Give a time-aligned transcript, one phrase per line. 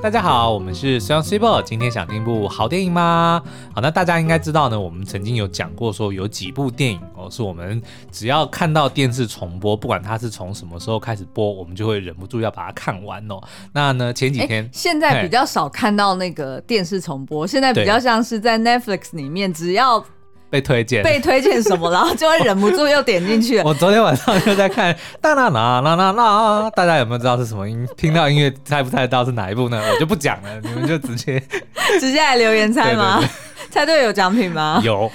[0.00, 3.42] 大家好，我们是 Sun Sibo，今天想听部好电影吗？
[3.74, 7.82] 好，那大家应该知道呢，我们曾经有讲过说有几部电影哦，是我们
[8.12, 13.40] 只要看到电视重播，不管它是从什么时候开始播，我们就会忍不住要把它看完哦。
[13.72, 20.04] 那呢，前几天现在比较少看到那个电视重播，现在比较像是在 Netflix 里面，只要。
[20.50, 23.58] 被推荐，被推荐什么，然后就会忍不住又点进去。
[23.66, 27.86] 我昨天晚上就在看，哒啦啦啦啦啦，大家有没有知道是什么音？
[27.96, 29.82] 听到音乐猜不猜到是哪一部呢？
[29.92, 31.42] 我就不讲了，你们就直接
[32.00, 33.22] 直接来留言猜吗？
[33.70, 34.80] 猜对有奖品吗？
[34.82, 35.10] 有，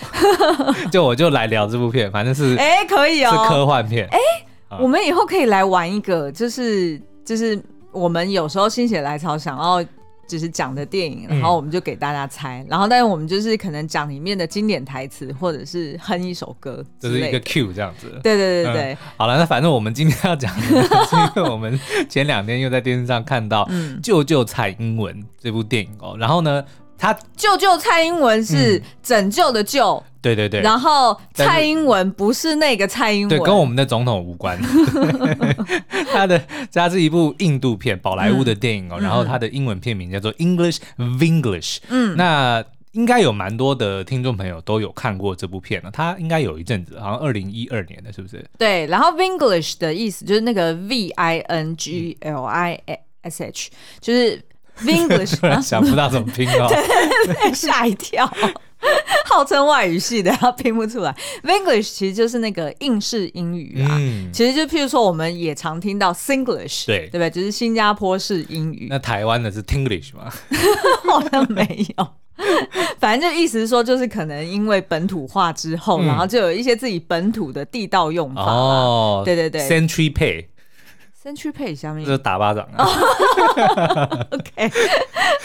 [0.91, 4.07] 就我就来聊这部片，反正是哎、欸、可以哦，是科幻片。
[4.11, 7.59] 哎、欸，嗯、我们以后可以来玩一个，就是就是
[7.91, 9.83] 我们有时候心血来潮想要。
[10.27, 18.09] 就是讲的电影，然后我们就给大家猜，嗯、然后但是我们就是可能讲里面的经典台词，或者是哼一首歌，就是一个 Q 这样子。
[18.23, 23.65] 对对对对、嗯，好了，那反正我们今天要讲的是因为我们前两天又在电视上看到
[24.01, 26.63] 《救救蔡英文》这部电影哦，然后呢。
[26.97, 30.61] 他救救蔡英文是拯救的救，嗯、对对对。
[30.61, 34.57] 然后蔡英文不是那个蔡英文，对，跟我们的总统无关。
[36.11, 36.41] 他的
[36.71, 38.95] 这是一部印度片，宝莱坞的电影哦。
[38.99, 41.79] 嗯、然后它的英文片名叫做 English Vinglish。
[41.89, 45.91] 嗯，那应该有蛮多的听众朋友都有看过这部片了。
[45.91, 48.45] 它应该有一阵子，好像二零一二年的，是不是？
[48.57, 48.85] 对。
[48.87, 52.79] 然后 Vinglish 的意思就是那个 V I N G L I
[53.23, 53.69] S H，
[53.99, 54.41] 就是。
[54.81, 56.67] Vinglish 想不到怎么拼哦，
[57.53, 58.25] 吓一跳，
[59.29, 61.15] 号称外语系的，他拼不出来。
[61.43, 67.29] Vinglish 其实就是那个英式英语啊，嗯、其实就譬如说，我们也常听到 Singlish，对对不对？
[67.29, 68.87] 就是新加坡式英语。
[68.89, 70.31] 那台湾的是 Tinglish 吗？
[71.05, 72.07] 好像没有，
[72.99, 80.45] 反正就意思是说，就是可能因为本土化之后，嗯、然后就有一些自己本土的地道用法哦，对对对，Century Pay。
[81.23, 82.85] 先去配下面，就是打巴掌啊。
[84.29, 84.69] OK，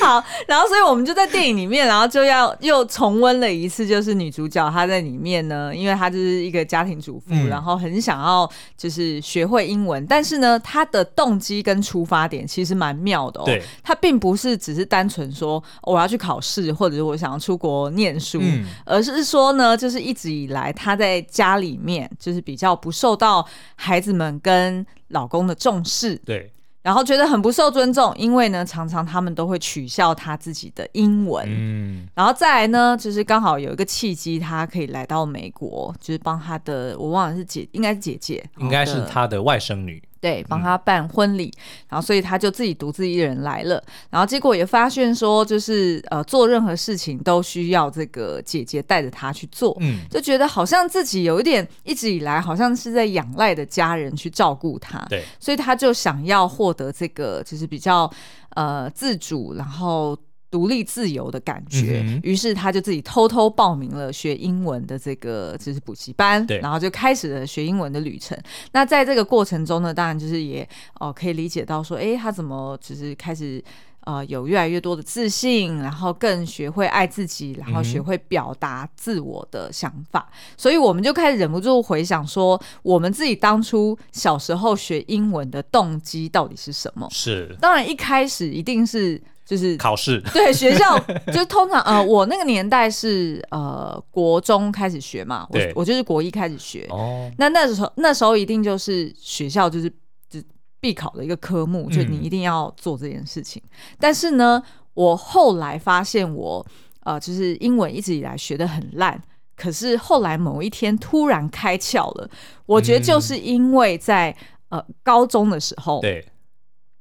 [0.00, 13.44] 好，然后所以我们就在电影里面，然后就要又重温了一次，就是女主角她在里面呢，因为她就是一个家庭主妇，嗯、然后很想要就是学会英文，但是呢，她的动机跟出发点其实蛮妙的哦。
[13.44, 23.46] 对，她并不是只是单纯说我要去考试，或者是我想要出国念书，嗯、而是说呢，就是一直以来她在家里面就是比较不受到
[23.76, 26.52] 孩子们跟老公的重视，对，
[26.82, 40.02] 然后觉得很不受尊重，因为呢，常常他们都会取笑他自己的英文，嗯，然后再来呢，就是刚好有一个契机，他可以来到美国，就是帮他的，我忘了是姐，应该是姐姐，应该是他的外甥女。
[40.20, 58.10] 对，帮他办婚礼，嗯、然后所以他就自己独自一人来了，然后结果也发现说，就是呃，做任何事情都需要这个姐姐带着他去做，嗯，就觉得好像自己有一点一直以来好像是在仰赖的家人去照顾他，对，所以他就想要获得这个就是比较
[58.56, 60.18] 呃自主，然后。
[60.50, 68.38] 独立自由的感觉，于、是他就自己偷偷报名了学英文的这个就是补习班，对然后就开始了学英文的旅程。
[68.72, 70.66] 那在这个过程中呢，当然就是也
[71.00, 73.62] 哦可以理解到说，哎，他怎么就是开始
[74.04, 80.26] 呃有越来越多的自信，然后更学会爱自己，然后学会表达自我的想法。
[80.30, 87.06] 嗯、所以我们就开始忍不住回想说，我们自己当初小时候学英文的动机到底是什么？
[87.10, 89.20] 是，当然一开始一定是。
[89.48, 90.98] 就是考试， 对学校
[91.32, 97.30] 就通常呃，我那个年代是呃国中开始学嘛，对我我就是国一开始学哦。
[97.38, 99.88] 那那时候那时候一定就是学校就是
[100.28, 100.38] 就
[100.80, 103.62] 必考的一个科目，嗯、就你一定要做这件事情。
[103.98, 106.66] 但是呢，我后来发现我
[107.04, 109.18] 呃就是英文一直以来学的很烂，
[109.56, 112.28] 可是后来某一天突然开窍了。
[112.66, 114.30] 我觉得就是因为在、
[114.68, 116.22] 嗯、呃高中的时候，对。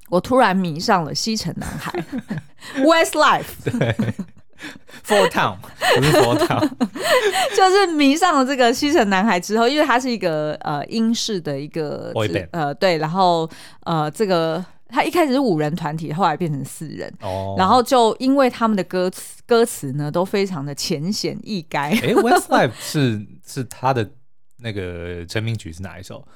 [0.08, 1.92] 我突然迷上了西城男孩，
[2.78, 3.94] Westlife，对
[5.06, 5.56] ，Four Town，
[5.96, 6.68] 不是 Four Town，
[7.56, 12.12] 就是迷上了这个西城男孩之后，因为他是一个呃英式的一个
[12.52, 13.48] 呃对，然后
[13.84, 21.78] 呃这个他一开始是五人团体，后来变成四人，哦，然后就因为他们的歌词歌词呢都非常的浅显易赅。
[21.78, 24.10] 哎、 欸、，Westlife 是是他的
[24.60, 26.26] 那个成名曲是哪一首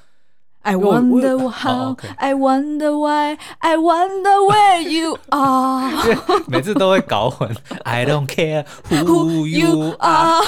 [0.62, 6.42] ？I wonder how, I wonder why, I wonder where you are。
[6.46, 7.56] 每次都会搞混。
[7.84, 10.42] I don't care who you are。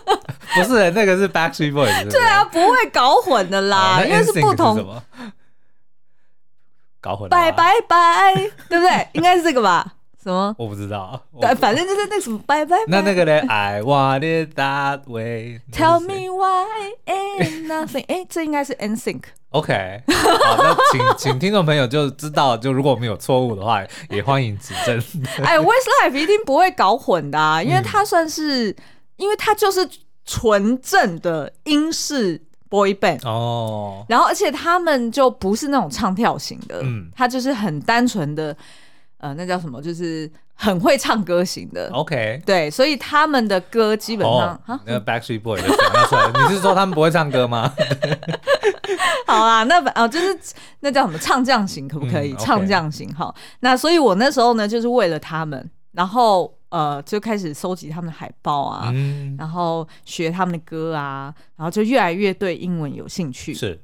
[0.53, 2.11] 不是，那个是 Backstreet Boys。
[2.11, 5.01] 对啊，不会搞混的啦，因为是不同。
[7.01, 7.29] 搞混了。
[7.29, 8.33] 拜拜拜，
[8.69, 9.07] 对不对？
[9.13, 9.93] 应该是这个吧？
[10.21, 10.53] 什么？
[10.57, 11.19] 我不知道。
[11.41, 12.77] 对，反正就是那什么拜拜。
[12.87, 13.39] 那那个呢？
[13.47, 18.05] I want it that way。Tell me why ain't nothing。
[18.07, 19.23] 哎，这应该是 NSYNC。
[19.50, 20.02] OK，
[20.44, 24.98] 好，那请请听众朋友就知道，就如果我们有错误的话，也欢迎指正。
[25.42, 28.76] 哎，Westlife 一定不会搞混的，啊，因为它算是，嗯、
[29.16, 29.88] 因为它就是
[30.26, 38.54] 纯正的英式 boy band 哦，然后而且他们就不是那种唱跳型的，嗯，他就是很单纯的，
[39.16, 40.30] 呃，那叫什么，就是。
[40.60, 47.72] 很会唱歌型的，OK，对，所以他们的歌基本上，哦、那个 Backstreet Boy 的想要出来， 你是说他们不会唱歌吗？
[49.24, 50.36] 好啊，那哦，就是
[50.80, 52.32] 那叫什么唱将型，可不可以？
[52.32, 63.80] 嗯 okay、唱将型，好，那所以我那时候呢，就是为了他们，然后呃，就开始收集他们的海报啊，嗯、然后学他们的歌啊，然后就越来越对英文有兴趣，是，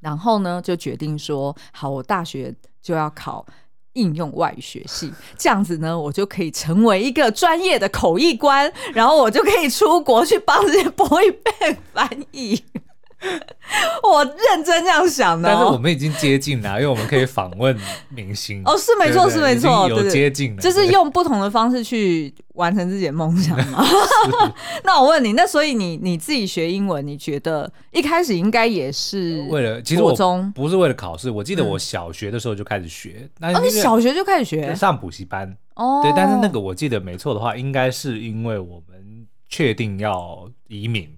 [0.00, 3.44] 然后呢，就决定说，好，我大学就要考。
[3.94, 12.62] 应用外语学系，这样子呢，我就可以成为一个专业的口译官，然后我就可以出国去帮这些 boy band 翻译。
[14.02, 17.76] 我认真这样想的，但是我们已经接近了，因为我们可以访问
[18.08, 18.60] 明星。
[18.64, 23.84] 哦，是没错，是没错，有接近了，就是用不同的方式去完成自己的梦想嘛。
[24.84, 29.80] 那我问你，那所以你你自己学英文，你觉得一开始应该也是为了？
[29.80, 30.12] 其实我
[30.54, 33.28] 不是为了考试，我记得我小学的时候就开始学。
[33.38, 36.00] 那你小学就开始学上补习班哦？
[36.02, 41.08] 对，但是那个我记得没错的话，应该是因为我们确定要移民。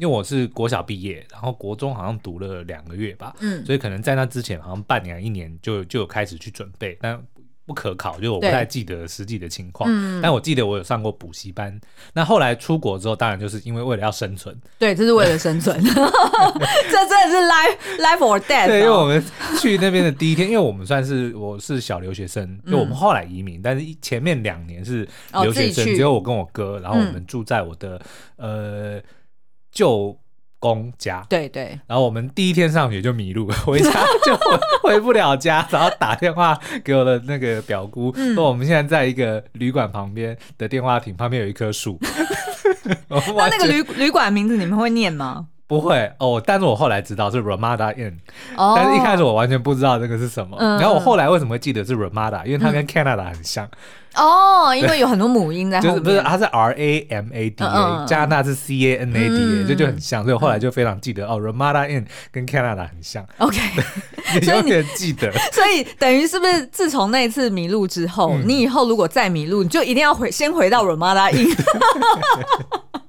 [0.00, 7.22] 因为我是国小毕业，然后国中好像读了两个月吧，嗯，所以可能在那之前好像半年一年就就有开始去准备，但
[7.66, 11.78] 不可考，就是我不太记得实际的情况，嗯，但我记得我有上过补习班。
[12.14, 18.68] 那后来出国之后，当然就是因为为了要生存，对，这是为了生存， 这真的是 life life or death。
[18.68, 19.22] 对，因为我们
[19.60, 28.00] 去那边的第一天，因为我们算是我是小留学生，就我们后来移民，但是前面两年是留学生，只有我跟我哥，然后我们住在我的
[28.36, 28.98] 呃。
[29.72, 30.18] 舅
[30.58, 33.90] 公家，对对，然后我们第一天上学就迷路， 回家
[34.24, 34.38] 就
[34.82, 41.98] 回不了家，然后打电话给我的那个表姑，嗯、说我们现在在一个旅馆旁边的电话亭旁边有一棵树。
[43.08, 45.46] 那那个旅旅馆名字你们会念吗？
[45.70, 48.14] 不会哦，但是我后来知道是 Ramada Inn，
[48.56, 50.56] 哦，但是一开始我完全不知道这个是什么。
[50.58, 52.44] 嗯、然后我后来为什么会记得是 Ramada？
[52.44, 53.68] 因为它跟 Canada 很像。
[54.16, 55.94] 哦，因为有很多母音在后面。
[55.94, 62.88] 就是不是，它是 R A M A D A，嗯、加拿大是 C A N A D A，这、嗯、就很像，所以我后来就非常记得、嗯、哦，Ramada Inn 跟 Canada
[62.88, 63.24] 很像。
[63.38, 63.56] OK，
[64.40, 65.30] 你永远记得。
[65.52, 71.54] 所以等于是不是自从那一次迷路之后，嗯、你以后如果再迷路，你就一定要回先回到 Ramada Inn。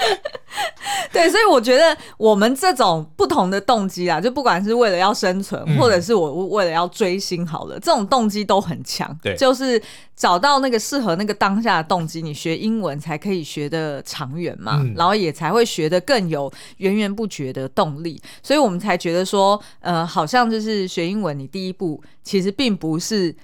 [1.12, 9.16] 对，所以我觉得我们这种不同的动机啊，就不管是为了要生存，嗯、或者是我为了要追星，好了，这种动机都很强。
[9.22, 9.80] 对，就是
[10.14, 18.20] 找到那个适合那个当下的动机，你学英文才可以学的长远嘛，嗯、然后也才会学的更有源源不绝的动力。
[18.42, 23.34] 所以我们才觉得说，呃，好像就是学英文，你第一步其实并不是。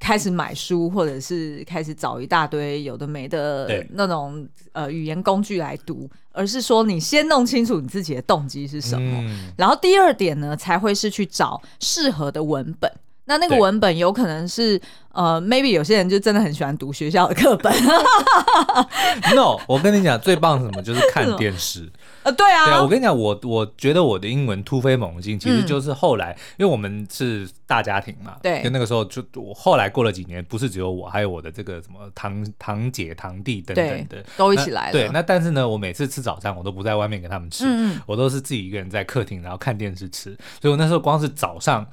[0.00, 12.90] 开始买书，或者是开始找一大堆有的没的那种呃语言工具来读，而是说你先弄清楚你自己的动机是什么，嗯、然后第二点呢，才会是去找适合的文本。
[13.26, 14.80] 那那个文本有可能是
[15.12, 17.72] 呃，maybe 有些人就真的很喜欢读学校的课本。
[19.36, 20.82] No，我跟你讲，最棒是什么？
[20.82, 21.88] 就是看电视。
[22.30, 34.92] 呃，对啊，对啊，我跟你讲，我我觉得我的英文突飞猛进，其实就是后来，嗯、因为我们是大家庭嘛，对，就那个时候就我后来过了几年，不是只有我，还有我的这个什么堂堂姐、堂弟等等的，都一起来了。
[34.92, 40.36] 对，那但是呢，我每次吃早餐，我都不在外面跟他们吃，嗯、我都是自己一个人在客厅，然后看电视吃。
[40.60, 41.86] 所以我那时候光是早上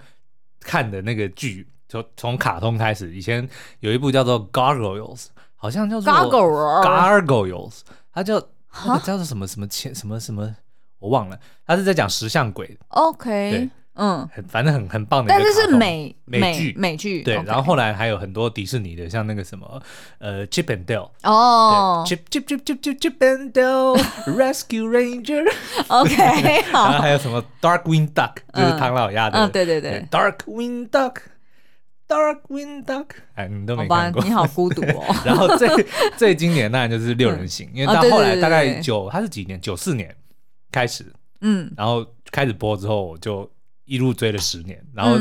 [0.60, 3.48] 看的那个剧，就从卡通开始，以前
[3.79, 7.79] 有一部叫做 Gargoyles，好像叫做 Gargoyles，
[8.13, 8.41] 它叫。
[8.86, 10.55] 那个叫做什么什么千什么什么，
[11.00, 11.39] 我忘了。
[11.65, 12.77] 他是在讲石像鬼。
[12.89, 15.43] OK，嗯，很反正很很棒的一个。
[15.43, 17.24] 但是是美美剧美剧。
[17.24, 19.81] 对，然后后来还有很多迪士尼的，像那个什么
[20.19, 21.10] 呃 Chip and Dale。
[21.24, 22.03] 哦。
[22.07, 25.46] Chip Chip Chip Chip Chip Chip and Dale Rescue Ranger。
[25.88, 26.89] OK，好。
[26.89, 29.39] 然后还有什么 Darkwing Duck，就是唐老鸭的。
[29.39, 30.05] 嗯，对对对。
[30.12, 31.15] Darkwing Duck。
[32.08, 35.16] Darkwing Duck，哎，你都没看过，你好孤独哦。
[35.26, 35.68] 然后最
[36.18, 39.60] 最经典当然就是六人行，因为到后来大概九，他是几年？
[39.60, 40.16] 九四年
[40.72, 41.06] 开始，
[41.42, 43.50] 嗯，然后开始播之后，我就
[43.86, 45.18] 一路追了十年，然后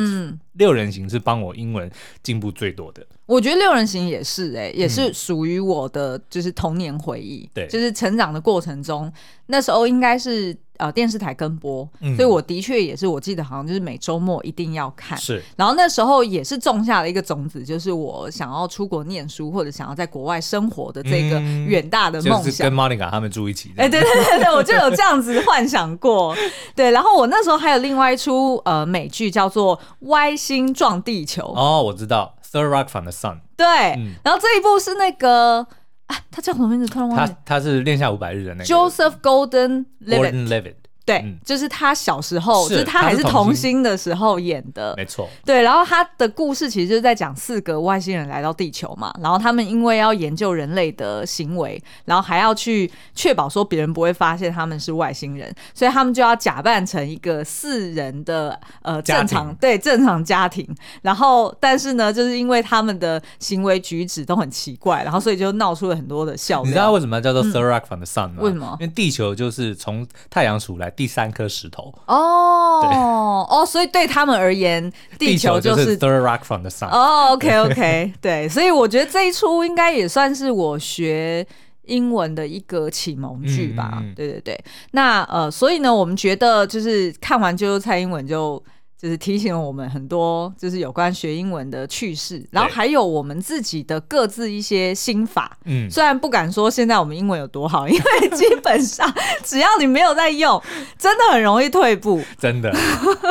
[0.58, 1.90] 六人行是帮我英文
[2.22, 3.04] 进步最多的。
[3.26, 9.12] 我觉得六人行也是、欸，哎，也是属于我的就是童年回忆，对、嗯，就是成长的过程中，
[9.46, 15.42] 那时候应该是呃电视台跟播，嗯、所以我的确也是，我记得好像就是每周末一定要看，是。
[15.56, 22.42] 然后那时候也是种下了一个种子，就是我想要出国念书或者想要在国外生活的这个远大的梦想。
[22.42, 26.32] 嗯就是、跟 Monica 他们住一起，哎、欸，对对对对，我就有这样子幻想过。
[26.76, 31.42] 对，然后我那时候还有另外一出呃美剧叫做《歪星撞地球》。
[31.58, 32.36] 哦，我知道。
[32.52, 35.66] Third Rock from the Sun，对，嗯、然后这一部是那个
[36.06, 36.86] 啊，他叫什么名字？
[36.86, 37.32] 突然忘记。
[37.44, 40.76] 他他是恋下五百日的那个 Joseph Gordon-Levitt。
[41.06, 45.28] 对，嗯、就是他小时候，是就是他还是童星的时候演的，没错。
[45.44, 60.68] 对，然后他的故事其实就是在讲四个外星人来到地球嘛，然后他们因为要研究人类的行为，然后还要去确保说别人不会发现他们是外星人，所以他们就要假扮成一个四人的呃正常对正常家庭，
[61.02, 66.64] 然后但是呢，就是因为他们的行为举止都很奇怪，然后所以就闹出了很多的笑料。
[66.64, 68.42] 你知道为什么叫做 Third Rock from the Sun 吗？
[68.42, 68.76] 为什么？
[68.80, 70.92] 因为地球就是从太阳出来。
[70.96, 76.88] 第三颗石头哦，对哦，所以对他们而言， 地球就是 third rock from the sun。
[76.88, 81.46] 哦，OK OK， 对，所以我觉得这一出应该也算是我学
[81.84, 83.98] 英文的一个启蒙剧吧。
[83.98, 88.62] 嗯嗯嗯对对对，那呃，所以呢，我们觉得就是看完就蔡英文就。
[88.98, 95.56] 就是提醒了我们很多，就是有关学英文的趣事，然后还有我们自己的各自一些心法。
[95.66, 99.12] 嗯，虽然不敢说现在我们英文有多好，因为 基本上
[99.44, 100.60] 只要你没有在用，
[100.98, 102.22] 真的很容易退步。
[102.38, 102.74] 真的。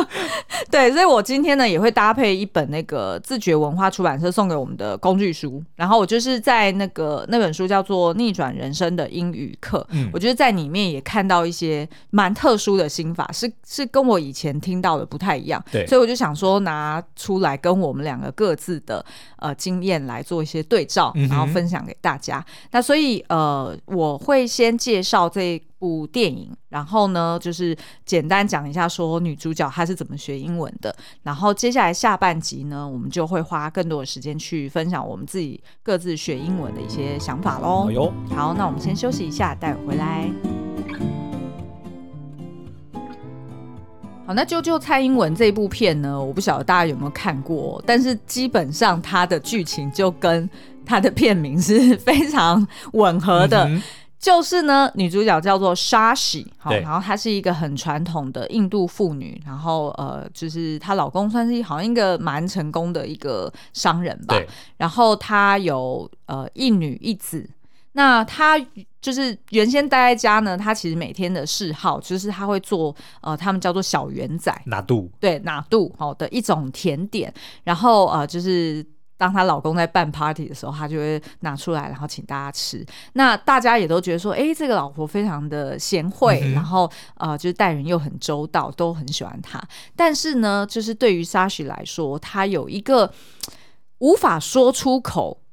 [0.69, 15.54] 对，所以我今天呢也会搭配一本那个自觉文化出版社送给我们的工具书，然后我就是在那个那本书叫做《逆转人生的英语课》，嗯，我觉得在里面也看到一些蛮特殊的心法，是是跟我以前听到的不太一样。
[15.71, 19.05] 对，所以我就想说拿出来跟我们两个各自的
[19.37, 22.39] 呃经验来做一些对照，然后分享给大家。
[22.39, 30.95] 嗯、那所以呃，我会先介绍这部电影，然后呢就是简单讲一下说女主角她是怎么学英文的。
[31.23, 37.89] 然后接下来下半集呢，我们就会花更多的时间去分享我们自己各自学英文的一些想法喽。
[37.89, 41.24] 哎、好，那我们先休息一下，待会回来。
[44.25, 50.49] 好，那就就蔡英文这部片呢，我不晓得大家有没有看过，但是基本上它的剧情就跟
[50.83, 53.81] 它的片名是 非常吻合的，嗯、
[54.17, 64.47] 就是呢，女主角叫做沙喜，好，然后她是一个很传统的印度妇女，然后呃，就是她老公算是好像一个蛮成功的一个商人吧，对。
[64.77, 67.47] 然后她有呃一女一子。
[67.97, 68.59] 那他
[69.05, 77.31] 就是原先待在家呢，他其实每天的嗜好就是他会做呃，他们叫做小圆仔，拿度对拿度好的一种甜点，
[77.63, 78.83] 然后呃，就是
[79.15, 82.83] 当她老公在办 party 的时候，她就会拿出来，然后请大家吃。
[83.13, 89.61] 那大家也都觉得说，哎、欸，这个老婆非常的贤惠，嗯、然后呃，就是待人又很周到，都很喜欢她。
[89.95, 93.13] 但是呢，就是对于 Sashi 来说，她有一个
[93.99, 95.43] 无法说出口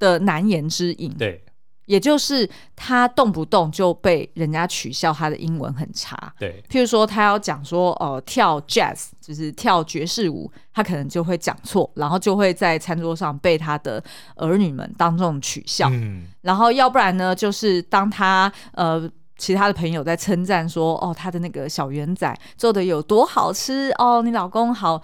[0.00, 1.14] 的难言之隐。
[1.16, 1.44] 对。
[1.86, 6.62] 也就是他动不动就被人家取笑他的英文很差，对。
[6.68, 14.02] 譬如说他要讲说，呃，跳 jazz 就是跳爵士舞，他可能就会讲错，然后就会在餐桌上被他的
[14.36, 15.88] 儿女们当众取笑。
[15.90, 16.26] 嗯。
[16.42, 25.00] 然后要不然呢，就是当他呃其他的朋友在称赞说，哦，他的那个小圆仔做的有多好吃哦，你老公好。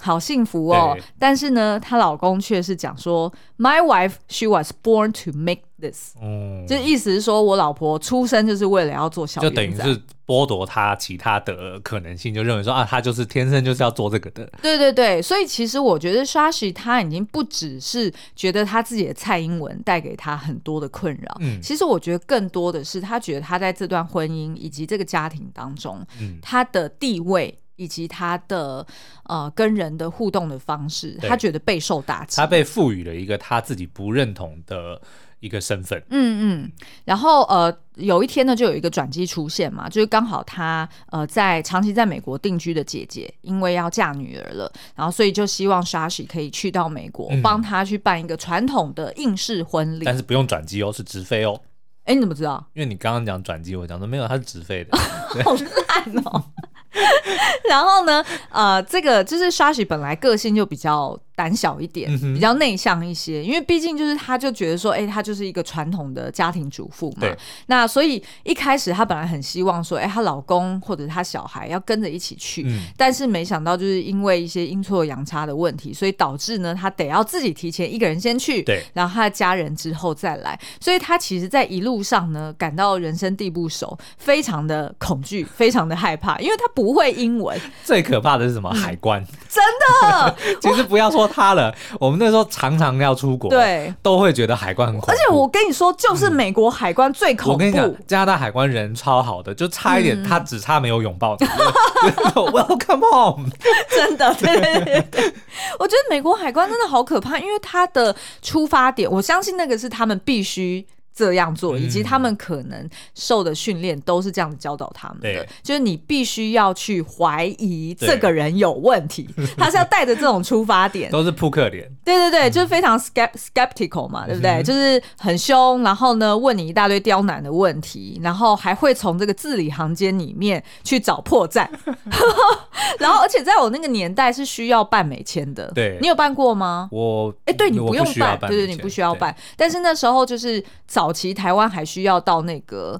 [0.00, 14.50] 好幸福哦，但是呢，她老公却是讲说，My wife, she was born to make this，嗯，就意思是说我老婆出生就是为了要做小就等于是剥夺她其他的可能性，就认为说啊，她就是天生就是要做这个的。
[14.62, 27.58] 对对对，所以其实我觉得 Shashi 她已经不只是觉得她自己的蔡英文带给她很多的困扰，嗯，其实我觉得更多的是她觉得她在这段婚姻以及这个家庭当中，嗯，她的地位。
[27.76, 28.86] 以及他的
[29.24, 31.28] 呃跟人的互动的方式，对。
[31.28, 35.00] 他觉得备受打击，他被赋予了一个他自己不认同的
[35.42, 36.02] 一个身份。
[36.08, 36.72] 嗯嗯，
[37.04, 51.60] 然后呃有一天呢，就有一个转机出现嘛，就是刚好他呃在长期在美国定居的姐姐，因为要嫁女儿了，然后所以就希望莎西可以去到美国，嗯、帮他去办一个传统的应式婚礼，但是不用转机哦，是直飞哦。
[52.04, 52.64] 哎，你怎么知道？
[52.74, 54.96] 因为你刚刚讲转机，我讲说没有，他是直飞的，
[55.44, 56.44] 好烂哦。
[57.70, 67.16] 然后呢，呃，这个就是莎西本来个性就比较胆小一点，比较内向一些，因为毕竟就是她就觉得说，哎，她就是一个传统的家庭主妇嘛。
[67.22, 67.36] 对。
[67.66, 80.56] 那所以一开始她本来很希望说，哎，她老公或者她小孩要跟着一起去，嗯，但是没想到就是因为一些阴错阳差的问题，所以导致呢，她得要自己提前一个人先去，对，然后她的家人之后再来。
[80.80, 87.60] 所以她其实，在一路上呢，感到人生地不熟，非常的恐惧，非常的害怕，因为她不会英文。
[87.82, 88.70] 最可怕的是什么？
[88.72, 89.20] 海关。
[89.20, 90.36] 嗯，真的。
[90.60, 95.10] 其实不要说他了，我们那时候常常要出国，对，都会觉得海关很恐怖。
[95.10, 97.50] 而且我跟你说，就是美国海关最恐怖。
[97.50, 101.46] 嗯、我跟你讲，加拿大海关人超好的，就差一点，他只差没有拥抱你。
[102.34, 103.48] Welcome home，
[103.90, 105.34] 真的，对对对对。
[105.78, 110.86] 我觉得美国海关真的好可怕，因为他的出发点，我相信那个是他们必须。
[111.22, 124.60] 这样做，以及他们可能受的训练都是这样子教导他们的，就是你必须要去怀疑这个人有问题， 他是要带着这种出发点，都是扑克脸，对对对，就是非常 skeptical 嘛，对不对？
[124.64, 131.68] 就是很凶，然后呢，问你一大堆刁难的问题，然后还会从这个字里行间里面去找破绽，
[132.98, 136.88] 然后而且在我那个年代是需要办美签的，对，你有办过吗？
[136.90, 141.11] 我哎，对你不用办，对对，你不需要办，但是那时候就是找。
[141.12, 142.98] 早期台湾还需要到那个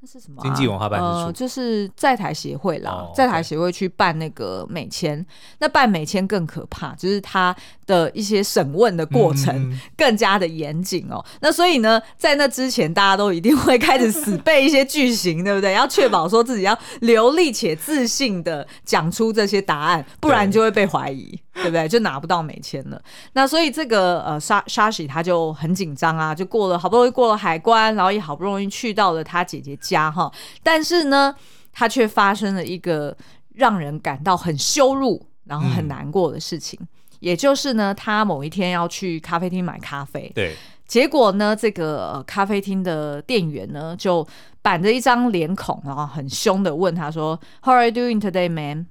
[0.00, 3.16] 那是什么、啊、经济文化办事处、呃，就是在台协会啦，oh.
[3.16, 5.24] 在台协会去办那个美签。
[5.60, 7.56] 那办美签更可怕，就是他
[7.86, 11.24] 的一些审问的过程更加的严谨哦。
[11.40, 15.72] 那所以呢，在那之前，大家都一定会开始死背一些句型，对不对？
[15.72, 21.40] 要确保说自己要流利且自信的讲出这些答案，不然就会被怀疑。
[21.54, 21.88] 对不对？
[21.88, 23.00] 就拿不到美签了。
[23.32, 30.30] 那所以这个呃沙沙喜他就很紧张啊，就过了好不容易过了海关，然后也好不容易去到了他姐姐家哈。
[30.62, 31.34] 但是呢，
[31.72, 33.16] 他却发生了一个
[33.54, 36.78] 让人感到很羞辱，然后很难过的事情。
[36.82, 36.88] 嗯、
[37.20, 40.54] 也就是呢，他某一天要去咖啡厅买咖啡，对，
[40.86, 44.26] 结果呢，这个、呃、咖啡厅的店员呢就
[44.60, 48.86] 板着一张脸孔，然后很凶的问他说：“How are you doing today, man？”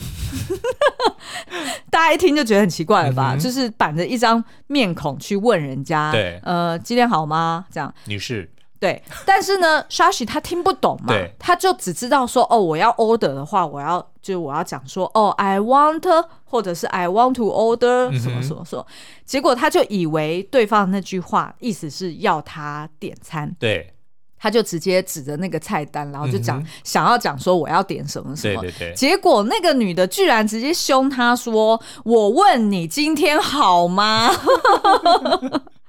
[1.90, 3.34] 大家一听就觉得很奇怪了吧？
[3.34, 7.64] 嗯、就是板着一张面孔去问人家，对，呃，今天好吗？
[7.70, 9.02] 这样，女士，对。
[9.26, 18.86] 但是呢，Shashi 他听不懂嘛，对，他就只知道说，哦，我要 order 的话，我要就我要讲说，哦，I want，或者是 I want to order 什么什么什么。
[19.24, 23.94] 结果他就以为对方那句话意思是要他点餐，对。
[24.40, 34.30] 他就直接指着那个菜单，然后就讲、嗯、想要讲说我要点什么什么，对对对，结果那个女的居然直接凶他说：“我问你今天好吗？”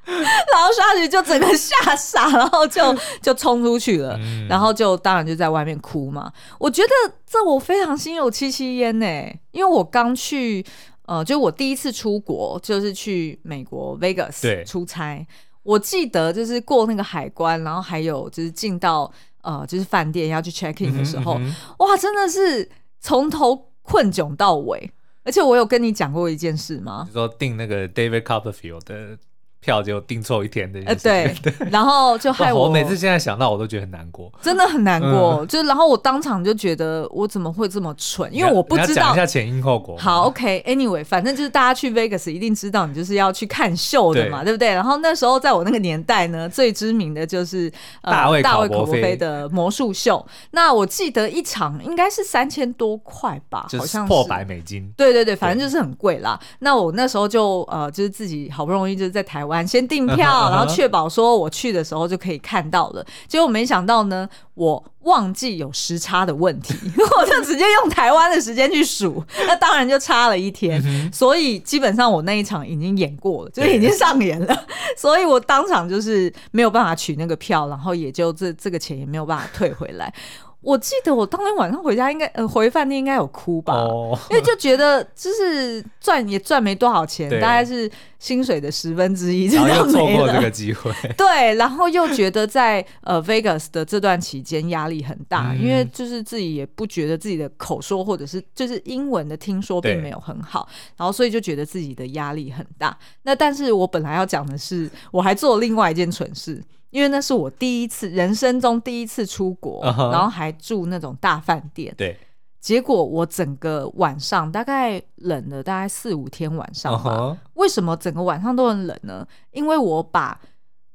[0.04, 6.30] 然后沙子就整个吓傻，然后就就冲出去了，嗯、然后就当然就在外面哭嘛。
[6.60, 9.06] 我觉得这我非常心有戚戚焉呢，
[9.52, 10.66] 因为我刚去
[11.06, 15.26] 呃，就我第一次出国就是去美国 Vegas 出差。
[15.64, 22.70] 我记得就是过那个海关，然后还有就是进到呃就是饭店要去 check in 的时候，嗯嗯、哇，真的是
[23.00, 24.92] 从头困窘到尾。
[25.24, 27.06] 而且我有跟你讲过一件事吗？
[27.08, 29.18] 你说订那个 David Copperfield 的。
[29.62, 31.34] 票就订错一天的，呃， 对，
[31.72, 35.38] 然后就害我，我每次现在想到我都觉得很难过，真的很难过。
[35.42, 38.28] 嗯、就然后我当场就觉得我怎么会这么蠢？
[38.34, 39.04] 因为我不知道。
[39.04, 39.96] 讲一下前因后果。
[39.98, 44.74] 好，OK，Anyway，、okay, 反正就是大家去 Vegas 一定知道，你就是要去看秀的嘛，对，对不对？
[44.74, 47.72] 然后那时候在我那个年代呢，最知名的就是
[48.02, 50.26] 呃大卫考伯菲的魔术秀。
[50.52, 54.92] 那我记得一场应该是三千多块吧，好像是破百美金。
[54.98, 56.40] 对对对，反正就是很贵啦。
[56.60, 59.51] 那我那时候就呃，就是自己好不容易就是在台湾。
[59.68, 63.06] 先订票，然后确保说我去的时候就可以看到了。
[63.28, 66.74] 结果没想到呢，我忘记有时差的问题，
[67.20, 70.82] 我就直接用台湾的时间去数，那当然就差了一天。
[71.12, 74.66] 所以基本上我那一场已经演过了，就是已经上演了。
[74.96, 80.14] 所以我当场就是没有办法取那个票，然后也就这这个钱也没有办法退回来。
[80.62, 84.18] 我记得我当天晚上回家应该呃回饭店应该有哭吧，oh.
[84.30, 90.92] 因为就觉得就是赚也赚没多少钱，大概是薪水的十分之一，然后又错过这个机会。
[91.18, 102.96] 对，然后又觉得在呃 Vegas 的这段期间压力很大，嗯、因为就是自己也不觉得自己的口说或者是就是英文的听说并没有很好，然后所以就觉得自己的压力很大。
[103.24, 106.62] 那但是我本来要讲的是，我还做了另外一件蠢事。
[106.92, 110.12] 因为那是我第一次人生中第一次出国，uh huh.
[110.12, 111.94] 然后还住那种大饭店。
[111.98, 112.18] 对，
[112.60, 117.12] 结果我整个晚上大概冷了大概四五天晚上吧。
[117.12, 117.38] Uh huh.
[117.56, 119.26] 为什么整个晚上都很冷呢？
[119.52, 120.40] 因为我把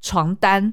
[0.02, 0.72] 床单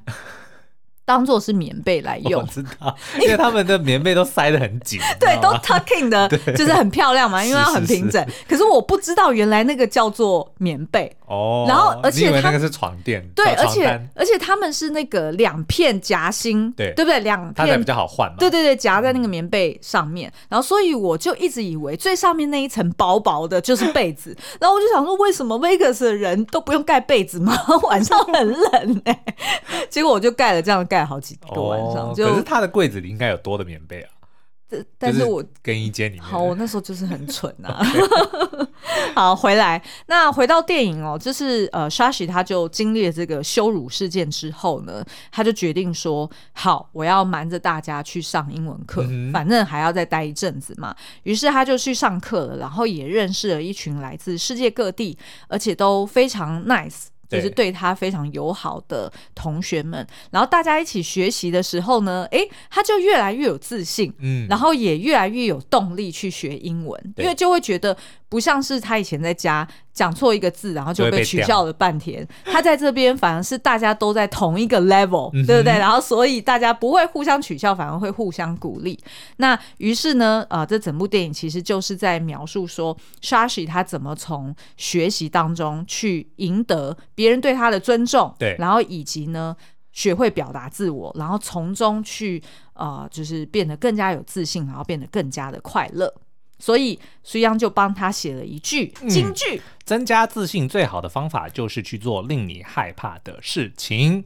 [1.06, 8.26] 当做是棉被来用， 我知道，因为他们的棉被都塞得很紧， 对，都 tucking 的， 就是很漂亮嘛，因为它很平整。
[8.48, 17.19] 可是我不知道原来那个叫做棉被哦，然后而且它那个是床垫，对，而且而且他们是那个两片夹心，对，对不对？
[17.22, 27.58] 两片比较好换嘛，对对对，夹在那个棉被上面，然后所以我就一直以为最上面那一层薄薄的就是被子， 然后我就想说，为什么 Vegas 的人都不用盖被子吗？
[27.89, 29.24] 晚上很冷哎，
[29.89, 30.84] 结果我就盖了这样。
[30.84, 34.10] 盖好几个晚上，哦、就可是他的柜子里应该有多的棉被啊。
[34.98, 37.82] 但是我更衣间里面，好，我那时候就是很蠢啊。
[39.16, 50.96] 好，回来，那回到电影哦，就是呃，Shashi 他就经历了这个羞辱事件之后呢，他就决定说，好，我要瞒着大家去上英文课，嗯、反正还要再待一阵子嘛。
[51.24, 57.06] 于是他就去上课了，然后也认识了一群来自世界各地，而且都非常 nice。
[57.30, 67.96] 就是对他非常友好的同学们，然后大家一起学习的时候呢，诶，他就越来越有自信，嗯，然后也越来越有动力去学英文，因为就会觉得。
[68.30, 72.28] 不像是他以前在家讲错一个字，然后就被取笑了半天。
[72.46, 75.78] 他在这边反而是大家都在同一个 level，对不对？
[75.78, 79.00] 然后所以大家不会互相取笑，反而会互相鼓励。
[79.38, 89.56] 那于是呢，呃，这整部电影其实就是在描述说，Shashi 他怎么从学习当中去赢得别人对他的尊重，对，然后以及呢，
[89.92, 92.42] 学会表达自我，然后从中去
[92.74, 96.12] 呃，就是变得更加有自信，然后变得更加的快乐。
[96.63, 104.23] 所以苏央就帮他写了一句金句：增加自信最好的方法就是去做令你害怕的事情。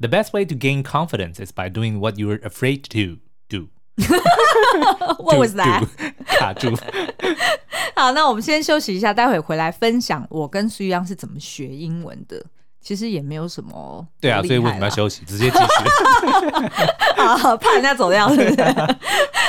[0.00, 3.68] The best way to gain confidence is by doing what you're afraid to do.
[5.18, 5.86] What was that？
[6.24, 6.74] 卡住。
[7.94, 12.46] 好，那我们先休息一下，待会回来分享我跟苏央是怎么学英文的。
[12.88, 15.22] 其实也没有什么，对啊，所以为什么要休息？
[15.26, 17.22] 直接继续。
[17.22, 18.62] 好，怕人家走掉，是不是？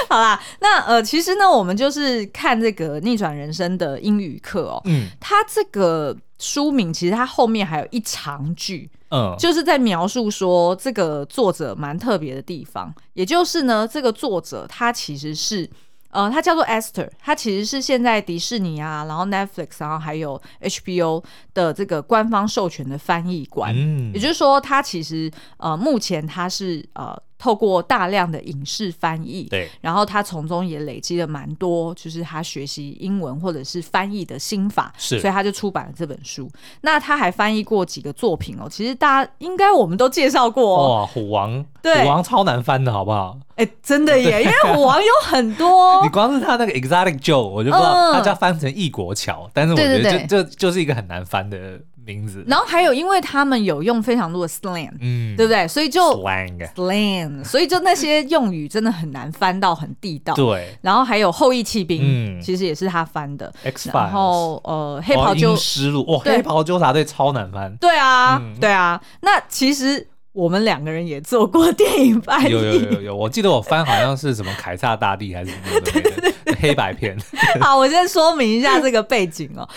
[0.09, 4.81] 好啦，那呃，其实呢，我们就是看这个逆转人生的英语课哦。
[4.83, 15.69] 嗯，它这个书名其实它后面还有一长句，嗯，就是在描述说这个作者蛮特别的地方，也就是呢，这个作者他其实是。
[16.09, 27.21] 呃，它叫做 Esther，它其实是现在迪士尼啊，然后 Netflix，然后还有 HBO 的这个官方授权的翻译官，嗯，也就是说，它其实呃，目前它是呃。
[27.39, 36.51] 透过大量的影视翻译，对，然后他从中也累积了蛮多，就是他学习英文或者是翻译的心法，是，所以他就出版了这本书。
[36.81, 40.95] 那他还翻译过几个作品哦，其实大家应该我们都介绍过哦。
[40.95, 43.39] 哇，虎王，对，虎王超难翻的，好不好？
[43.55, 51.79] 哎，真的耶，因为虎王有很多， 你光是他那个 Exotic Joe，我就不知道他家翻成异国桥，但是我觉得这这就是一个很难翻的。
[52.05, 55.67] 名字，然后还有，因为他们有用非常多的 slang，嗯，对不对？
[55.67, 60.33] 所以就 slang slang，所以就那些用语真的很难翻到很地道。
[60.33, 63.53] 对，然后还有后羿弃兵，嗯，其实也是他翻的。
[63.93, 67.75] 然后呃，黑袍纠失路，哇，黑袍纠察队超难翻。
[67.77, 68.99] 对啊，对啊。
[69.21, 77.17] 那其实我们两个人也做过电影翻译，有有有有，我记得我翻好像是什么凯撒大帝还是什么的 黑白片。
[77.61, 79.67] 好，我先说明一下这个背景哦，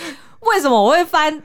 [0.41, 1.43] 为什么我会翻？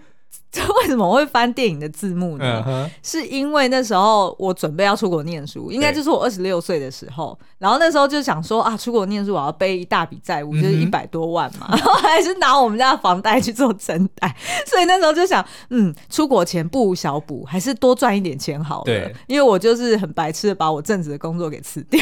[0.81, 2.89] 为什么我会翻电影的字幕呢？Uh huh.
[3.03, 7.37] 是因为那时候我准备要出国念书，应该就是我二十六岁的时候。
[7.59, 14.35] 然后那时候就想说啊，出国念书我要背一大笔债务，就是一百多万嘛，嗯、 然后还是拿我们家的房贷去做增贷。
[14.65, 18.85] 所以那时候就想，嗯，出国前不无小补，还是多赚一点钱好了。
[18.85, 22.01] 对，因为我就是很白痴的把我正职的工作给辞掉。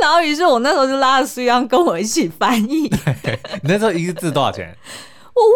[0.00, 2.82] 然后于是我那时候就拉着苏央跟我一起翻译。
[3.62, 4.76] 你那时候一个字多少钱？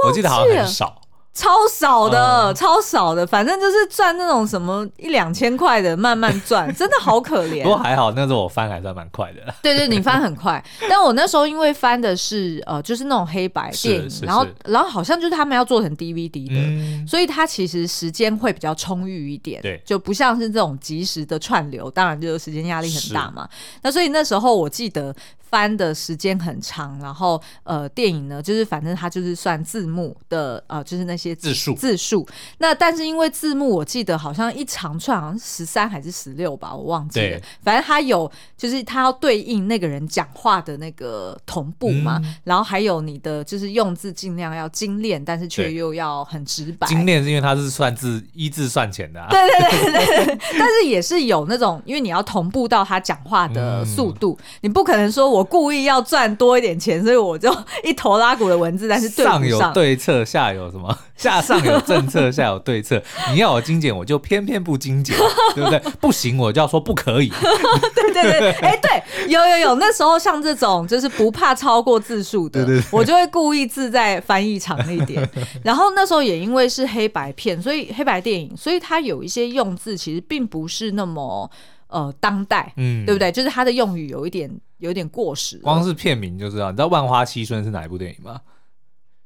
[0.05, 0.99] 我，我记得好像很少。
[1.35, 7.63] 超少的，嗯、超少的，反正就是赚那种什么一两千块的，慢慢赚， 真的好可怜。
[7.63, 9.41] 不过还好，那时候我翻还算蛮快的。
[9.63, 23.49] 对对，你翻很快， 但我那时候因为翻的是呃，就是那种黑白电影，然后然后好像就是他们要做成 DVD 的，嗯、所以它其实时间会比较充裕一点，对，就不像是这种即时的串流，当然就是时间压力很大嘛。
[23.81, 25.17] 那所以那时候我记得。
[25.53, 32.27] 翻的时间很长，然后呃，电影呢，就是反正它就是算字幕的呃，就是那些字，数字数。
[32.57, 37.27] 那但是因为字幕，我记得好像一长串好像十三还是十六吧，我忘记了。
[37.27, 46.87] 对反正它有就是它要对应那个人讲话的那个同步嘛，嗯、然后还有你的就是用字尽量要精炼，但是却又要很直白。
[46.87, 49.29] 精炼是因为它是算字一字算钱的、啊。
[49.29, 55.42] 对对对对，对但是也是有那种，因为你要同步到他讲话的速度，嗯、你不可能说我。
[55.43, 57.53] 我故意要赚多一点钱，所以我就
[57.83, 60.97] 一头拉鼓的文字，但是对上有对策，下有什么？
[61.17, 63.03] 下上有政策，下有对策。
[63.33, 65.17] 你要我精简，我就偏偏不精简，
[65.57, 65.81] 对不对？
[66.01, 67.29] 不行，我就要说不可以。
[67.95, 75.29] 对对对，哎、欸，对，有有有，那时候像这种就是不怕超过字数的，对对对，我就会故意字在翻译长一点。
[75.65, 81.51] 然后那时候也因为是黑白片，所以黑白电影，所以它有一些用字其实并不是那么
[81.89, 83.31] 呃当代，嗯，对不对？
[83.31, 84.51] 就是它的用语有一点
[84.83, 85.59] 有一点过时。
[85.59, 88.41] 光是片名就知道，你知道《万花七春》是哪一部电影吗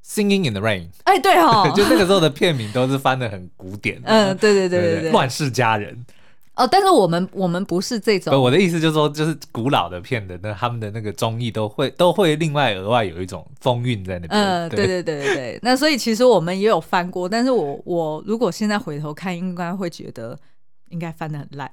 [0.05, 6.05] ？Singing in the Rain，哎、欸，对哦， 就那个时候的片名都是翻的很古典，嗯，对对对对对，乱世佳人。
[6.55, 14.31] 哦，但是我们我们不是这种，我的意思就是说，就是古老的片的那他们的那个综艺都会都会另外额外有一种风韵在那边。
[14.31, 15.59] 嗯，对对对对对。
[15.63, 20.39] 那所以其实我们也有翻过，但是我我如果现在回头看，应该会觉得。
[20.91, 21.69] 应该翻的很烂，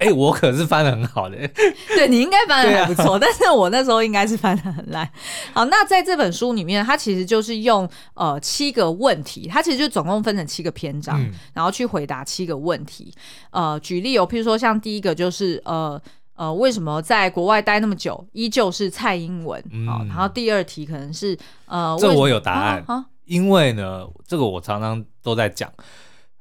[0.00, 1.36] 哎、欸，我可是翻的很好的，
[1.94, 5.06] 对，你应该翻的还不错，啊、但是我那时候应该是翻的很烂。
[5.52, 13.12] 好，那在这本书里面，它其实就是用呃七个问题，它其实就总共分成七个篇章，嗯、然后去回答七个问题。
[13.50, 16.00] 呃，举例有，譬如说像第一个就是呃
[16.34, 19.62] 呃，为什么在国外待那么久，依旧是蔡英文？
[19.70, 21.36] 嗯、然后第二题可能是
[21.66, 25.70] 呃，这我有答案，啊啊、因为呢，这个我常常都在讲。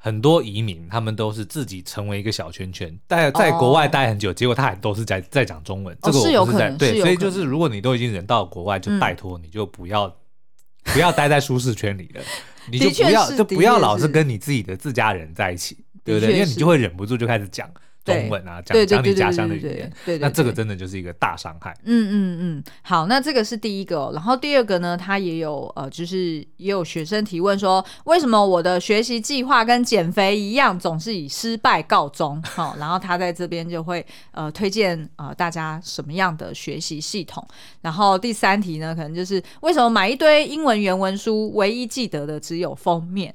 [0.01, 5.95] 很多移民，他们都是自己成为一个小圈圈，待在国外待很久，哦、结果他还都是在在讲中文。
[6.01, 12.21] 这个我不是在、对，所以就是如果你都已经人到国外，就拜托你就不要、嗯、不要待在舒适圈里了，
[12.71, 16.33] 你就不要就不要老是跟你自己的自家人在一起，对不对？
[16.33, 17.69] 因为你就会忍不住就开始讲。
[18.09, 21.75] 中文啊，讲讲你家乡的语言，那这个真的就是一个大伤害。
[21.83, 32.41] 嗯嗯嗯，好，那这个是第一个哦，然后第二个呢，他也有呃，就是也有学生提问说，为什么我的学习计划跟减肥一样，总是以失败告终？
[32.43, 37.45] 好，然后他在这边就会呃推荐呃大家什么样的学习系统。
[37.81, 43.33] 然后第三题呢，可能就是为什么买一堆英文原文书，唯一记得的只有封面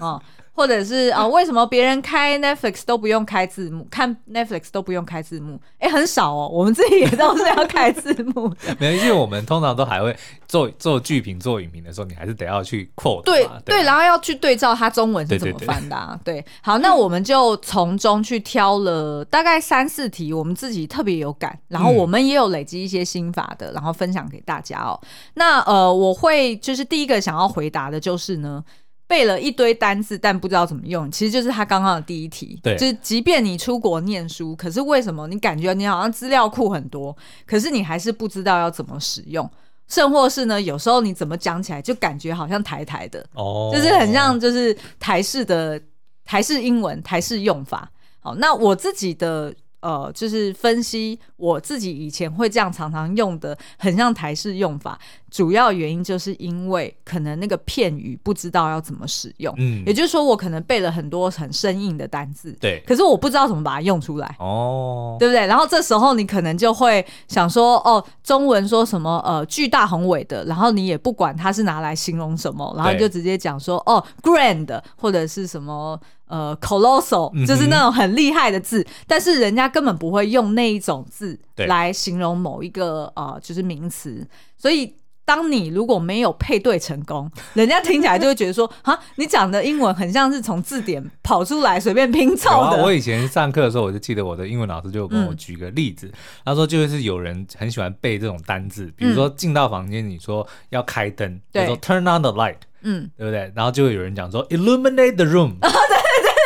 [0.00, 0.20] 啊？
[0.56, 5.60] 或者是啊、呃， 为什么别人开 Netflix 都不用开字幕，看 Netflix 都不用开字幕？
[5.78, 8.74] 哎、欸，很少哦，我们自己也都是要开字幕的。
[8.80, 10.16] 没有，因为我们通常都还会
[10.48, 13.22] 做做剧评、做影评的时候，你还是得要去 quote。
[13.22, 16.18] 对对，对，然后要去对照它中文是怎么翻的、啊。
[16.24, 24.98] 对，好，那我们就从中去挑了大概三四题，我们自己特别有感，然后我们也有累积一些心法的，然后分享给大家哦。
[25.34, 28.64] 那呃，我会就是第一个想要回答的就是呢。
[29.06, 32.58] 背了一堆单字，但不知道怎么用，其实就是他刚刚的第一题。
[32.62, 37.16] 对，就是即便你出国念书，可是为什么你感觉你好像资料库很多，
[37.46, 39.48] 可是你还是不知道要怎么使用？
[39.86, 45.80] 甚或是呢，有时候你怎么讲起来就感觉好像台台的哦，就是很像就是台式的
[46.24, 47.90] 台式英文、台式用法。
[48.18, 49.54] 好，那我自己的。
[49.80, 54.98] 呃，就是分析我自己以前会这样常常用的，很像台式用法，
[55.30, 65.46] 主要原因就是因为可能那个片语不知道要怎么使用，嗯，也就是说我可能背了很多很生硬的单字，对，可是我不知道怎么把它用出来，哦，对不对？
[65.46, 76.00] 然后这时候你可能就会想说，哦，中文说什么呃巨大宏伟的，然后你也不管它是拿来形容什么，然后你就直接讲说哦 grand 或者是什么。
[76.28, 84.26] 呃，colossal 就是那种很厉害的字，嗯、但是人家根本不会用那一种字来形容某一个呃，就是名词。
[84.56, 84.92] 所以，
[85.26, 92.82] 当你如果没有配对成功，人家听起来就会觉得说， 啊，你讲的英文很像是从字典跑出来随便拼凑的。
[92.82, 96.12] 我以前上课的时候，我就记得我的英文老师就跟我举个例子，嗯、
[96.44, 103.52] 他说就是有人很喜欢背这种单字，比如说进到房间，你说要开灯，就、嗯、说 turn on the light，嗯，对不对？
[103.54, 105.54] 然后就会有人讲说 illuminate the room。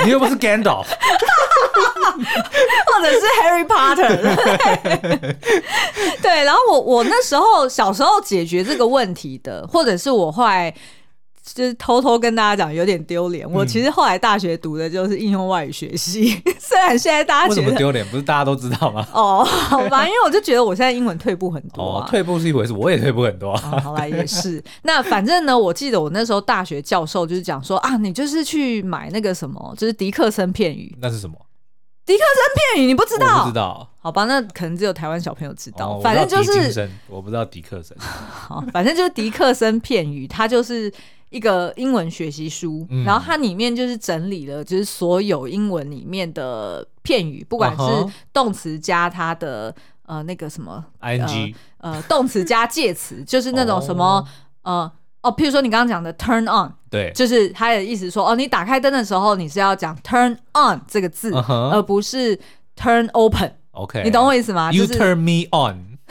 [0.03, 0.87] 你又不是 Gandalf，或
[3.01, 5.37] 者是 Harry Potter，
[6.23, 6.45] 对。
[6.45, 10.75] 然后我我那时候小时候解决这个问题的，或者是我后来。
[11.53, 13.45] 就是偷偷跟大家讲，有点丢脸。
[13.45, 19.05] 嗯、我其实后来大学读的就是应用外语学系， 虽然现在大家觉得丢脸，不是大家都知道吗？
[19.13, 22.09] 哦，好吧，因为我就觉得我现在英文退步很多、啊哦。
[22.09, 23.81] 退步是一回事，我也退步很多、啊哦。
[23.81, 24.63] 好啦，也是。
[24.83, 30.97] 那反正呢，我记得我那时候大学教授就是讲说啊，你就是去买那个什么，就是迪克森片语。
[31.01, 31.35] 那是什么？
[32.07, 33.45] 迪克森片语你不知道？
[33.45, 33.89] 不知道。
[33.99, 35.91] 好吧，那可能只有台湾小朋友知道。
[35.91, 37.97] 哦、反正就是我不知道迪克森。
[38.01, 40.93] 好，反正就是迪克森片语，它就是。
[41.31, 49.73] 一个英文学习书，嗯、然后它里面就是整理了，就是所有英文里面的片语，不管是动词加它的
[50.07, 54.27] 呃那个什么 ing，呃动词加介词，就是那种什么、
[54.63, 62.39] 哦、呃哦，譬如说你刚刚讲的 turn on，对，就是他的意思说哦，你打开灯的时候你是要讲 turn on 这个字，嗯、而不是
[62.77, 63.53] turn open。
[63.73, 65.87] OK，你懂我意思吗？You turn me on。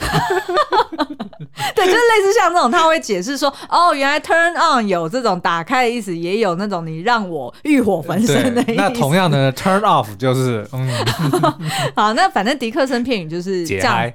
[1.74, 8.72] 对，就是类似像这种，他会解释说，哦，原来 turn on 有这种打开的意思，也有那种你让我欲火焚身的意思。
[8.74, 10.88] 那同样的 turn off 就是，嗯，
[11.94, 14.10] 好，那反正迪克森片语就是这样。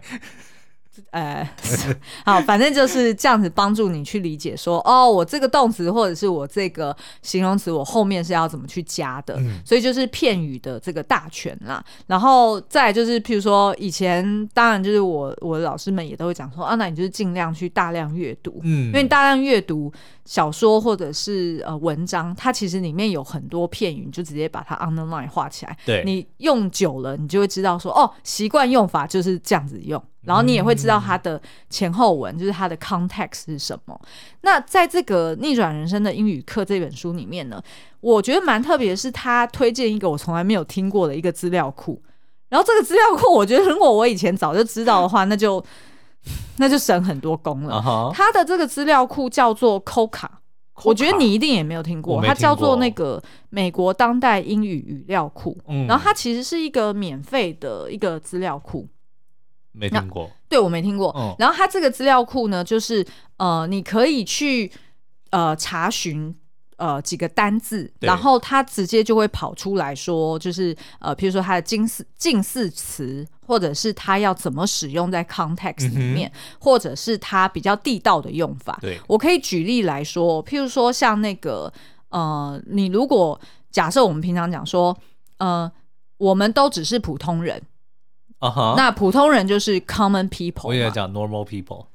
[1.15, 1.49] 呃，
[2.25, 9.35] 好，反正就是这样子帮助你去理解说，哦，我这个动词或者是我这个形容词，我后面是要怎么去加的。
[9.37, 11.81] 嗯、所以就是片语的这个大全啦。
[12.07, 19.89] 然后再就是，譬如说以前，当然就是我我的老师们也都会讲说，啊，那你就是尽量去大量阅读，嗯，因为你大量阅读
[20.25, 25.77] 小说或者是呃文章，它其实里面有很多片语，你就直接把它 underline 画起来。
[25.85, 30.03] 对，你用久了，你就会知道说，哦，习惯用法就是这样子用。
[30.25, 33.99] 然后你也会知道它的前后文，嗯、就是它的 context 是什么。
[34.41, 37.61] 那在这个逆转人生的英语课这本书里面呢，
[38.01, 42.01] 我觉得蛮特别的是，他推荐一个我从来没有听过的一个资料库。
[42.49, 45.63] 然后这个资料库，我觉得如果我以前早就知道的话，那就
[46.57, 47.81] 那就省很多工了。
[47.83, 48.33] 它、uh huh.
[48.33, 50.27] 的这个资料库叫做 COCA，
[50.83, 52.23] 我觉得你一定也没有听过。
[52.23, 55.57] 它叫做那个美国当代英语语料库。
[55.67, 58.87] 嗯、然后它其实是一个免费的一个资料库。
[59.77, 61.13] 没听过，对，我没听过。
[61.17, 63.05] 嗯、然后它这个资料库呢，就是
[63.37, 64.71] 呃，你可以去
[65.31, 66.33] 呃查询
[66.77, 78.77] 呃几个单字，然后它直接就会跑出来说，就是呃，譬如说它的近似近似词，或者是它要怎么使用在 context 里面，嗯、或者是它比较地道的用法。
[78.81, 81.71] 对，我可以举例来说，譬如说像那个
[82.09, 83.39] 呃，你如果
[83.71, 84.97] 假设我们平常讲说，
[85.37, 85.69] 呃，
[86.17, 87.61] 我们都只是普通人。
[88.45, 88.75] Uh huh.
[88.75, 90.67] 那普通人就是 common people。
[90.67, 91.85] 我也讲 normal people。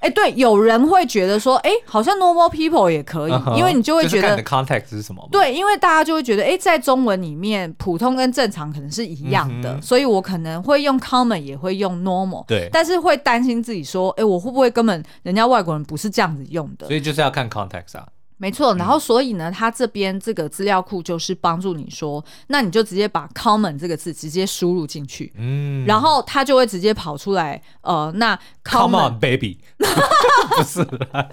[0.00, 3.56] 哎，对，有人会觉得说，哎，好像 normal people 也可以，uh huh.
[3.56, 5.24] 因为你就会觉得 context 是什么？
[5.30, 12.44] 对，因为大家就会觉得，哎，在中文里面，普通跟正常可能是一样的，嗯、所以我可能会用 common，也会用 normal。
[12.46, 16.88] 对，但是会担心自己说，哎，我会不会根本人家外国人不是这样子用的？
[16.88, 18.04] 所以就是要看 context 啊。
[18.42, 30.98] 没错，然后所以呢，他这边这个资料库就是帮助你说，那你就直接把 common 这个字直接输入进去，嗯，然后他就会直接跑出来，呃，那 come on baby， 不是啦，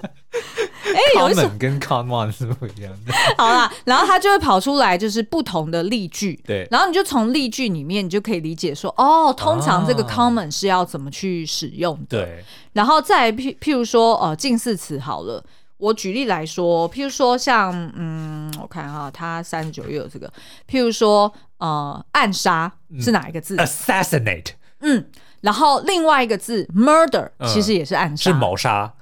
[0.86, 3.14] 哎，有一种跟 come on 是不一样的。
[3.40, 12.44] 好啦，然后他就会跑出来，就是不同的例句，对，然后你就从例句里面，你就可以理解说，哦，通常这个 common 是要怎么去使用的，对，
[12.74, 15.44] 然后再譬譬如说，呃，近似词好了。
[15.80, 20.32] 我举例来说，譬如说像，嗯，我看哈，他三十九页有这个，
[20.70, 23.56] 譬如说，呃，暗杀是哪一个字？
[23.56, 24.52] 嗯，assassinate。
[24.82, 25.10] 嗯，
[25.42, 28.94] 然后另外一个字 murder 其实也是暗杀，嗯，是谋杀。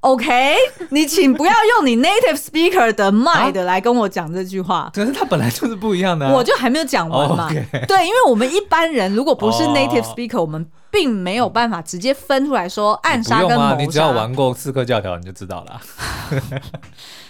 [0.00, 0.54] OK，
[0.90, 4.76] 你请不要用你 native speaker 的 mind 来跟我讲这句话。
[4.82, 6.32] 啊、可是它本来就是不一样的，啊。
[6.32, 7.48] 我就还没有讲完嘛。
[7.48, 7.86] Oh.
[7.88, 10.42] 对，因为我们一般人如果不是 native speaker，、oh.
[10.42, 13.62] 我们并没有办法直接分出来说暗杀跟谋杀。
[13.64, 15.80] 啊、你只要玩过《刺客教条》，你就知道了。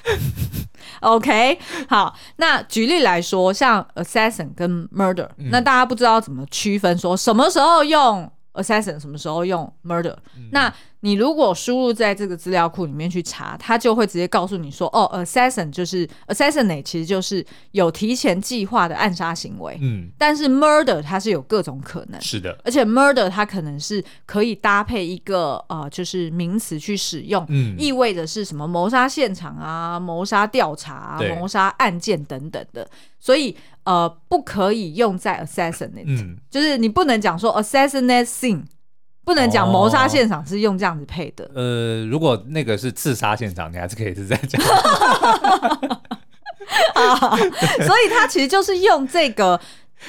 [1.01, 10.71] OK，好，那举例来说，像 assassin 跟 murder，、嗯、那大家不知道怎么区分，说什么时候用 assassin，什么时候用 murder，、嗯、那。
[11.01, 19.79] 你如果输入在这个资料库里面去查，它就会直接告诉你说，哦，assassin 就是 assassinate，其实就是有提前计划的暗杀行为。
[19.81, 22.21] 嗯，但是 murder 它是有各种可能。
[22.21, 32.89] 是的，而且 murder 它可能是可以搭配一个呃，就是名词去使用，嗯，意味着是什么谋杀现场啊、谋杀调查谋杀案件等等的，
[33.21, 38.65] 所以呃，不可以用在 assassinate，嗯，就是你不能讲说 assassinate scene。
[39.29, 41.45] 不能讲谋杀现场是用这样子配的。
[41.45, 41.51] 哦。
[41.57, 44.59] 呃，如果那个是刺杀现场，你还是可以是这样讲。
[46.95, 49.61] 啊，所以他其实就是用这个。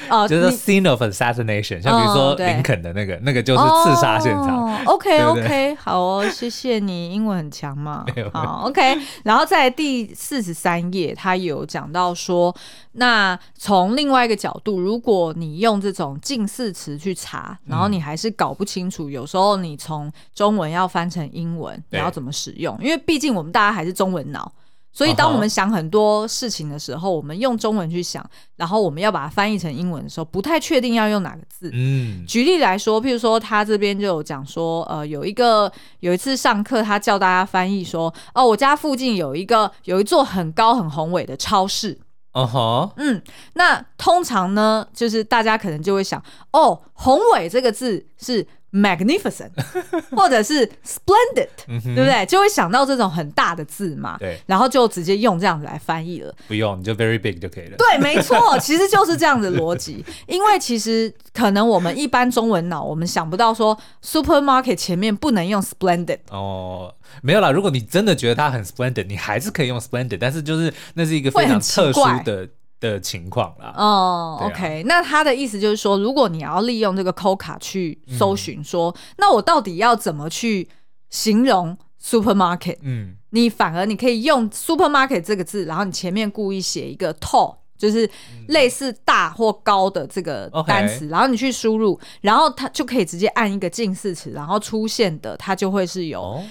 [0.08, 4.84] 呃， 就是 scene of assassination，像比如说林肯的那个，那个就是刺杀现场。
[4.84, 8.04] OK OK，好哦，谢谢你，英文很强嘛。
[8.32, 12.54] 好 OK，然后在第四十三页，他有讲到说，
[12.92, 22.78] 那从另外一个角度，如果你用这种近似词去查，然后你还是搞不清楚，有时候你从中文要翻成英文，你要怎么使用？
[22.80, 24.50] 因为毕竟我们大家还是中文脑。
[24.92, 31.70] 所以，当我们想很多事情的时候，我们用中文去想，然后我们要把它翻译成英文的时候，不太确定要用哪个字。
[31.72, 41.98] 嗯，举例来说，譬如说，他这边就有讲说，呃，有一个有一次上课，他叫大家翻译说，哦，我家附近有一个有一座很高很宏伟的超市。
[42.32, 43.20] 哦哈，嗯，
[43.54, 46.22] 那通常呢，就是大家可能就会想，
[46.52, 49.50] 哦，宏伟这个字是 magnificent，
[50.16, 52.24] 或者是 splendid，、嗯、对不对？
[52.26, 54.16] 就会想到这种很大的字嘛。
[54.18, 56.34] 对，然后就直接用这样子来翻译了。
[56.46, 57.76] 不用，你就 very big 就可以了。
[57.76, 60.04] 对，没错，其实就是这样子逻辑。
[60.28, 66.18] 因为其实可能我们一般中文脑，我们想不到说 supermarket 前面不能用 splendid。
[66.30, 67.50] 哦，没有啦。
[67.50, 72.48] 如果你真的觉得它很 splendid，你还是可以用 splendid，但是就是那是一个非常特殊的。
[72.80, 80.66] 的情况啦，哦、oh，OK，那他的意思就是说，如果你要利用这个 COCA 去搜寻，说、嗯，那我到底要怎么去
[81.10, 82.78] 形容 supermarket？
[82.80, 88.10] 嗯，你反而你可以用 supermarket 这个字，然后你前面故意写一个 tall，就是
[88.48, 96.42] 类似大或高的这个单词、嗯，然后你去输入，然后它就可以直接按一个近似词，然后出现的它就会是有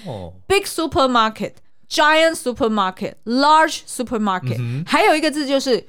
[0.46, 1.54] big supermarket、
[1.88, 5.84] giant supermarket、large supermarket，、嗯、还有一个字就是。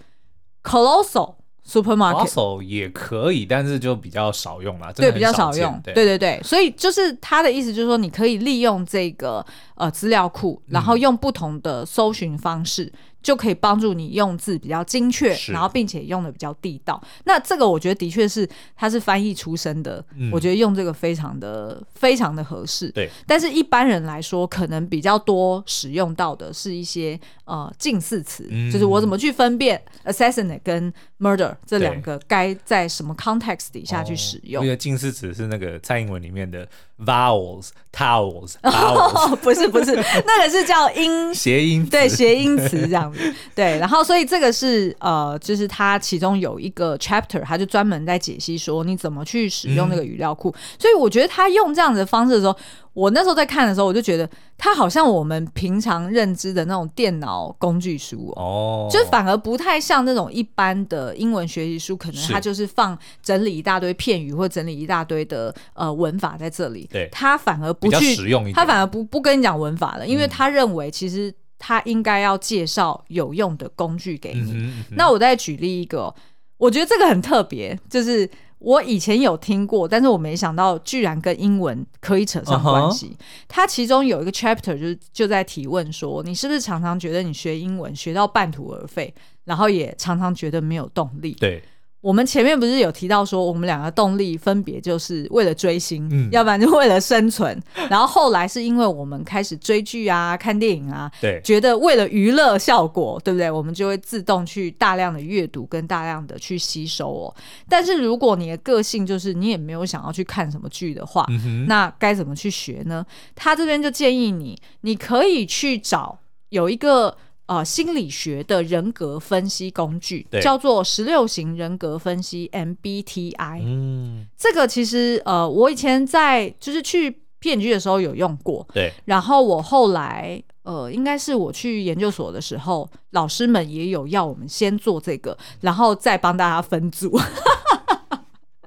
[0.63, 1.35] Colossal
[1.65, 4.91] supermarket 也可以，但是就比较少用啦。
[4.93, 5.79] 对，比较少用。
[5.83, 9.45] 对对对，所以就是他的意思，就是说你可以利用这个
[9.75, 12.91] 呃资料库，然后用不同的搜寻方式。
[13.21, 17.01] 嗯就可以帮助你用字比较精确，然后并且用的比较地道。
[17.25, 22.89] 那这个我觉得的确是他是翻译出身的，嗯，我觉得用这个非常的非常的合适。
[22.89, 34.63] 对，但是一般人来说，可能比较多使用到的是一些呃近似词，嗯，就是我怎么去分辨 assassinate 跟 murder 这两个该在什么 context 底下去使用。
[34.63, 36.67] 因为近似词是那个蔡英文里面的
[37.05, 43.19] vowels、towels、哦，不是不是，那个是叫音谐音，对谐音词这样子。
[43.55, 50.49] 对，然后所以这个是呃，就是它其中有一个 chapter，它就专门在解析说你怎么去使用那个语料库。
[50.49, 50.59] 嗯。
[50.79, 52.55] 所以我觉得他用这样子的方式的时候，
[52.93, 66.87] 我那时候在看的时候，我就觉得它好像我们平常认知的那种电脑工具书哦，就反而不太像那种一般的英文学习书，可能它就是放整理一大堆片语或整理一大堆的呃文法在这里。
[66.91, 71.33] 对，他反而不去实用一点，他反而不不跟你讲文法了，因为他认为其实。
[71.63, 74.51] 他应该要介绍有用的工具给你。
[74.51, 74.83] 嗯嗯。
[74.97, 76.11] 那我再举例一个，
[76.57, 78.27] 我觉得这个很特别，就是
[78.61, 83.17] 我以前有听过，但是我没想到居然跟英文可以扯上关系。
[83.47, 83.69] 它、uh -huh.
[83.69, 89.13] 其中有一个 chapter 就是就在提问说，你是不是常常觉得你学英文学到半途而废，
[89.45, 91.33] 然后也常常觉得没有动力？
[91.33, 91.61] 对。
[92.01, 97.57] 我们前面不是有提到说，我们两个动力分别就是为了追星，嗯，要不然就为了生存。
[97.89, 103.51] 然后后来是因为我们开始追剧啊、看电影啊，对，觉得为了娱乐效果，对不对？
[103.51, 107.35] 我们就会自动去大量的阅读跟大量的去吸收哦。
[107.69, 113.05] 但是如果你的个性就是你也没有想要去看什么剧的话，嗯，那该怎么去学呢？
[113.35, 116.17] 他这边就建议你，你可以去找
[116.49, 117.15] 有一个。
[117.51, 123.61] 呃，心理学的人格分析工具叫做十六型人格分析 MBTI。
[123.61, 128.65] 嗯，这个其实呃，我以前在就是去骗局的时候有用过。
[128.73, 137.19] 对，然后我后来呃，应该是我去研究所的时候，老师们也有要我们先做这个，然后再帮大家分组。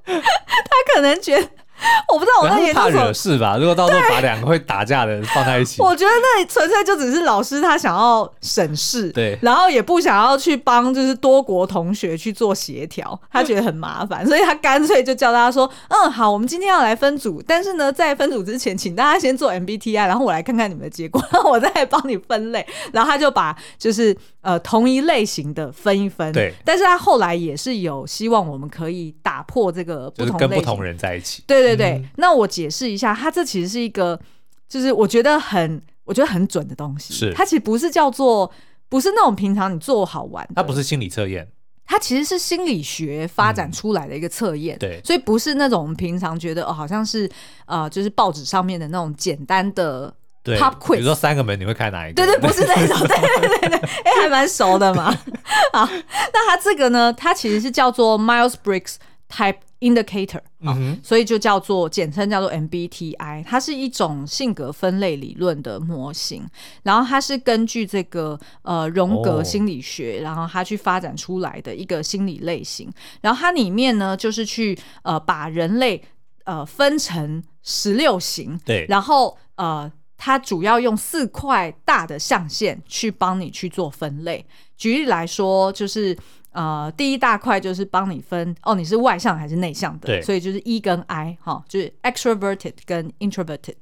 [0.05, 1.49] 他可能觉得。
[2.11, 3.57] 我不知道我那研究所怕惹事吧？
[3.57, 31.64] 如果到时候把两个会打架的人放在一起， 我觉得那里纯粹就只是老师他想要省事，对，然后也不想要去帮就是多国同学去做协调，他觉得很麻烦，所以他干脆就叫大家说：“嗯，好，我们今天要来分组，但是呢，在分组之前，请大家先做 MBTI，然后我来看看你们的结果，然后我再帮你分类。”然后他就把就是呃同一类型的分一分，对，但是他后来也是有希望我们可以打破这个不同类型，就是跟不同人在一起，对。
[31.69, 34.19] 对对，嗯，那我解释一下，它这其实是一个，
[34.67, 37.13] 就是我觉得很，我觉得很准的东西。
[37.13, 38.51] 是，它其实不是叫做，
[38.89, 41.47] 不是那种平常你做好玩，它不是心理测验，
[41.85, 44.77] 它其实是心理学发展出来的一个测验。
[44.79, 47.29] 对，嗯，所以不是那种我们平常觉得哦，好像是
[47.65, 50.13] 呃，就是报纸上面的那种简单的
[50.43, 50.93] pop quiz。
[50.93, 52.25] 比如说三个门，你会开哪一个？
[52.25, 55.11] 对对，不是那种，对对对对，哎，还蛮熟的嘛。
[55.73, 55.87] 好，
[56.33, 58.95] 那它这个呢，它其实是叫做 Myers-Briggs
[59.29, 66.47] Type Indicator，嗯哼，所以就叫做简称叫做 MBTI，它是一种性格分类理论的模型，
[66.83, 72.89] 然后它是根据这个呃荣格心理学，然后它去发展出来的一个心理类型，
[73.21, 76.01] 然后它里面呢就是去呃把人类
[76.45, 84.45] 呃分成十六型，对，然后呃它主要用四块大的象限去帮你去做分类，
[84.77, 86.17] 举例来说就是。
[86.55, 93.75] 呃，第一大块就是帮你分哦，你是外向还是内向的，所以就是 E 跟 I 哈，就是 extroverted 跟 introverted。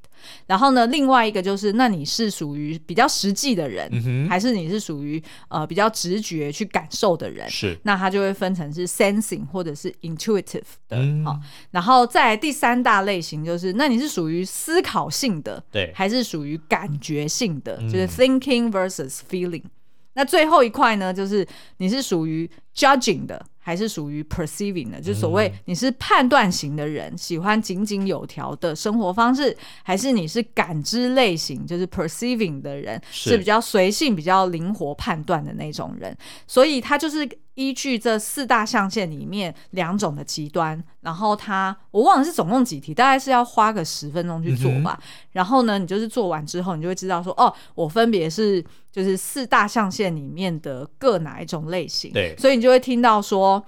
[0.48, 7.48] 然后呢，另外一个就是，那你是属于比较实际的人，嗯、还是你是属于呃比较直觉去感受的人？
[7.50, 10.98] 是，那它就会分成是 sensing 或者是 intuitive 的。
[11.26, 17.78] 好、嗯，然后再第三大类型就是，那你是属于思考性的，对，还是属于感觉性的？
[17.82, 19.64] 就是 thinking versus feeling。
[20.14, 21.48] 那最后一块呢，就是
[21.78, 23.46] 你是属于 judging 的。
[23.66, 36.14] 还是属于 perceiving 的，就是所谓你是判断型的人，嗯、喜欢井井有条的生活方式，还是你是感知类型，就是 perceiving 的人，是，是比较随性、比较灵活判断的那种人。
[36.46, 37.26] 所以他就是
[37.56, 44.98] 依据这四大象限里面两种的极端，然后他我忘了是总共几题，大概是要花个十分钟去做吧。
[45.02, 52.12] 嗯、然后呢，你就是做完之后，你就会知道说，哦，我分别是就是四大象限里面的各哪一种类型。
[52.12, 53.64] 对，所以你就会听到说。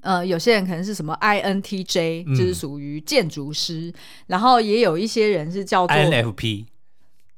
[0.00, 3.92] 呃，有些人可能是什么 INTJ，、嗯、就是属于建筑师，
[4.28, 6.66] 然后也有一些人是叫做 INFP，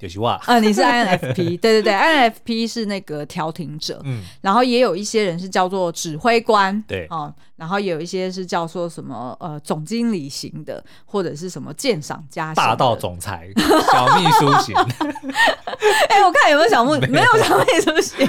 [0.01, 7.33] 就是哇，啊、呃，你是 INFP， 对对对，INFP 是那个调停者，嗯，然后也有一些人是叫做指挥官，对，哦。
[7.57, 13.47] 然后有一些是叫做什么呃总经理型的，或者是什么鉴赏家型霸道总裁、
[13.93, 14.75] 小秘书型。
[16.09, 18.27] 哎、欸，我看有没有小秘没，没有小秘书型。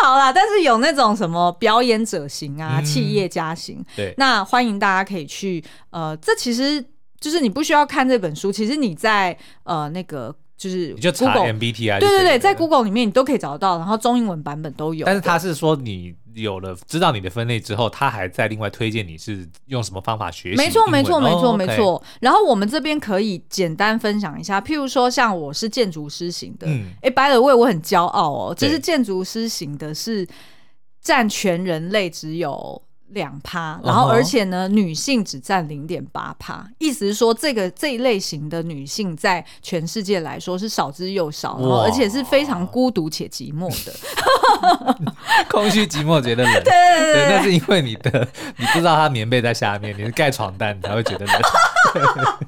[0.00, 3.82] 好啦，但是有那种什么表演者型啊，嗯、企业家型。
[3.96, 6.84] 对，那欢迎大家可以去呃，这其实
[7.18, 10.36] 就是你不需要看这本书，其实你在呃那个。
[10.58, 15.06] 就是你就查 MBTI，对对对，在 Google 里面你都可以找得到，然后中英文版本都有。
[15.06, 20.56] 但是他是说你有了知道你的分类之后，他还在另外推荐你是用什么方法学习？
[20.56, 22.02] 没错没错没错没错。
[22.20, 26.66] 然后我们这边可以简单分享一下，譬如说像我是建筑师型的，
[27.02, 30.26] 哎，by the way 我很骄傲哦，就是建筑师型的是
[31.00, 32.82] 占全人类只有。
[33.10, 34.74] 两趴，然后而且呢，uh huh.
[34.74, 43.94] 女性只占零点八趴，意思是说，这个这一类型的女性在全世界来说是少之又少，然后而且是非常孤独且寂寞的，
[45.48, 51.34] 空虚寂寞觉得冷， 对对对，那是因为你的你不知道它棉被在下面，你是盖床单你才会觉得冷。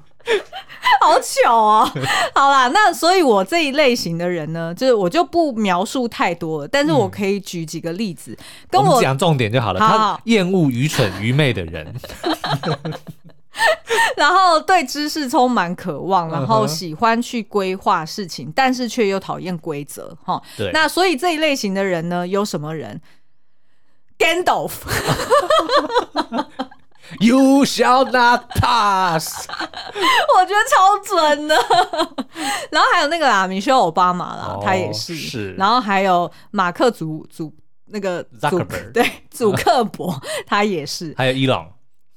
[1.00, 1.92] 好巧哦！
[2.34, 9.80] 好啦，那所以我这一类型的人呢，就是我就不描述太多了，但是我可以举几个例子，嗯、跟我讲重点就好了。
[9.80, 11.94] 好好，他厌恶愚蠢愚昧的人，
[14.16, 20.16] 然后对知识充满渴望，然后喜欢去规划事情，嗯、但是却又讨厌规则。
[20.24, 20.70] 哈，对。
[20.72, 23.00] 那所以这一类型的人呢，有什么人
[24.18, 24.72] ？Gandalf。
[27.18, 29.46] You shall not pass。
[29.50, 31.54] 我觉得超准的。
[32.70, 35.14] 然后还有那个啦，米歇尔奥巴马啦，他也是。
[35.16, 35.54] 是。
[35.54, 37.52] 然后还有马克祖祖
[37.86, 38.62] 那个祖
[38.94, 40.14] 对祖克伯，
[40.46, 41.12] 他也是。
[41.16, 41.66] 还有伊朗。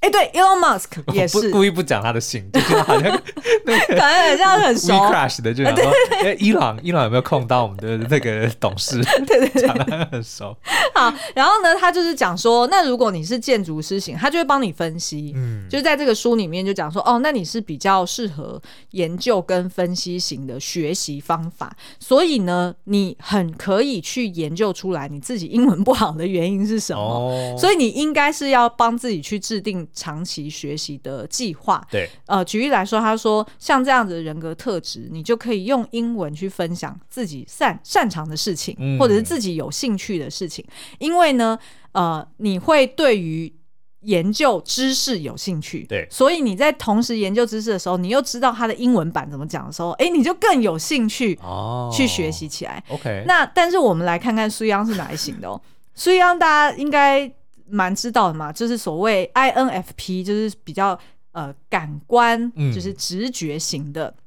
[0.03, 1.49] 哎，对，Elon Musk 也是。
[1.49, 3.03] 故意不讲他的姓，就是好像
[3.63, 4.91] 感觉很像很熟。
[4.93, 5.89] Crash 的就讲说，
[6.21, 9.01] 哎，伊朗，伊朗有没有空到我们的那个董事？
[9.25, 10.53] 对对对，讲的很熟。
[10.93, 15.31] 好，然后呢，他就是讲说，那如果你是建筑师型，他就会帮你分析。
[15.37, 27.01] 嗯，就是在这个书里面就讲说，哦，那你是比较适合研究跟分析型的学习方法，所以呢，你很可以去研究出来你自己英文不好的原因是什么。
[27.01, 29.87] 哦，所以你应该是要帮自己去制定。
[29.93, 40.65] 长期学习的计划，对，呃，举例来说，他说像这样子的人格特质，你就可以用英文去分享自己擅擅长的事情，嗯、或者是自己有兴趣的事情，
[40.99, 41.57] 因为呢，
[41.91, 43.53] 呃，你会对于
[44.01, 52.83] 研究知识有兴趣，对，所以你在同时研究知识的时候，你又知道它的英文版怎么讲的时候，哎，你就更有兴趣哦，去学习起来。
[52.89, 55.61] 哦、OK，那但是我们来看看苏央是哪一型的哦，
[55.93, 57.31] 苏央大家应该。
[57.73, 60.97] 蛮知道的嘛，就是所谓 INFP，就是比较
[61.31, 64.07] 呃感官，就是直觉型的。
[64.07, 64.23] 嗯、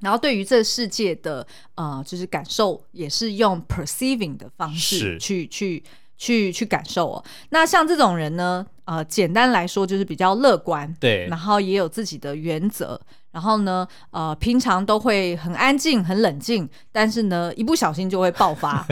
[0.00, 5.82] 然后对于这世界的呃，就是感受，也是用 perceiving 的方式去去
[6.16, 7.24] 去去感受哦。
[7.50, 13.00] 那像这种人呢，呃，简单来说就是比较乐观，对，然后也有自己的原则。
[13.32, 18.84] 然后呢，呃，平常都会很安静、很冷静，但是呢，一不小心就会爆发。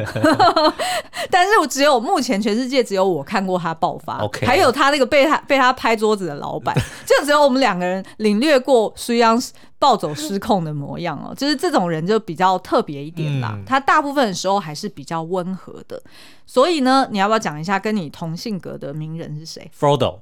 [1.31, 4.47] 但是我只有目前全世界只有我看过他爆发，Okay.
[4.47, 6.75] 还有他那个被他被他拍桌子的老板，
[7.05, 9.41] 就只有我们两个人领略过苏央
[9.79, 11.35] 暴走失控的模样哦。
[11.35, 16.01] 就是这种人就比较特别一点啦，嗯、他大部分的时候还是比较温和的。
[16.47, 20.21] 所以呢，你要不要讲一下跟你同性格的名人是谁？Frodo。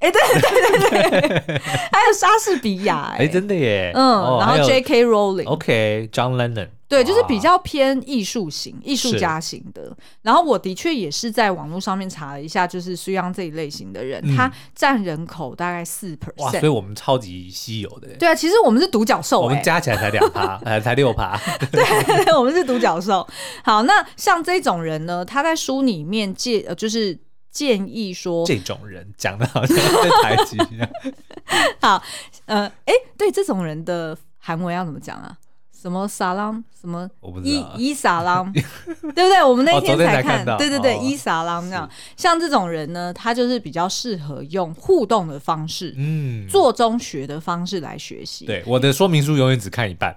[0.00, 1.58] 哎，对对对对，
[1.90, 5.04] 还有莎士比亚，哎，真的耶，嗯，然后 J.K.
[5.04, 9.92] Rowling，OK，John Lennon，对，就是比较偏艺术型、艺术家型的。
[10.22, 18.06] 然后我的确也是在网络上面查了一下，就是苏央这一类型的人，嗯、他占人口大概四 percent，哇，所以我们超级稀有的。
[18.20, 21.36] 对啊，其实我们是独角兽，我们加起来才两趴， 呃，才六趴。
[21.72, 23.26] 对，我们是独角兽。
[23.64, 27.18] 好，那像这种人呢，他在书里面借呃，就是
[27.58, 30.88] 建议说，这种人讲的好像在台词一样。
[31.82, 32.00] 好，
[32.46, 35.36] 呃，哎，对，这种人的韩文要怎么讲啊？
[35.76, 36.62] 什么撒浪？
[36.80, 37.10] 什么
[37.42, 38.52] 伊伊撒浪？
[38.54, 38.62] 对
[39.02, 39.42] 不对？
[39.42, 41.88] 我们那天才看，哦、对对对，伊撒浪这样。
[42.16, 48.46] 像这种人呢，他就是比较适合用互动的方式，嗯，做中学的方式来学习。
[48.46, 50.16] 对，我的说明书永远只看一半，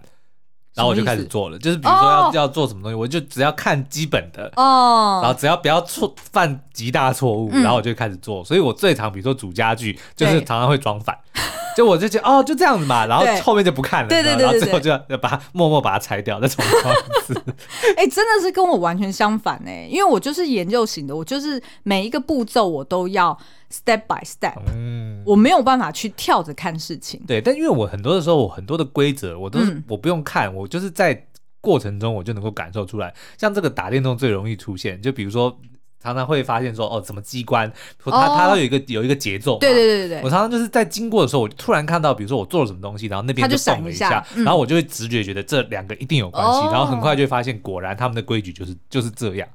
[0.73, 1.57] 然后我就开始做了。
[1.59, 8.43] 就是比如说要、哦、要做什么东西，我就只要看基本的哦，然后只要不要错犯极大错误，嗯、然后我就开始做。
[8.43, 11.17] 所以我最常比如说组家具，就是常常会装反。
[11.75, 17.33] 就我就觉得哦，就这样子嘛，然后后面就不看了，对对对，然后最后就要把它默默把它拆掉，再重装一次。
[17.97, 23.37] 哎、欸，真的是跟我完全相反哎，因为我就是研究型的，我就是每一个步骤我都要
[23.71, 27.21] step by step，嗯，我没有办法去跳着看事情。
[27.25, 31.27] 对，但因为我很多的时候，我很多的规则我都是、嗯、我不用看，我就是在
[31.61, 33.13] 过程中我就能够感受出来。
[33.37, 35.57] 像这个打电动最容易出现，就比如说。
[36.01, 37.71] 常常会发现说，哦，什么机关，
[38.03, 39.59] 它它都有一个有一个节奏。
[39.59, 40.21] 对对对对。
[40.23, 49.47] 我常常就是在经过的时候，我就突然看到，比如说我做了什么东西，然后那边就动了一下，然后我就会直觉觉得这两个一定有关系，然后很快就会发现，果然他们的规矩就是就是这样，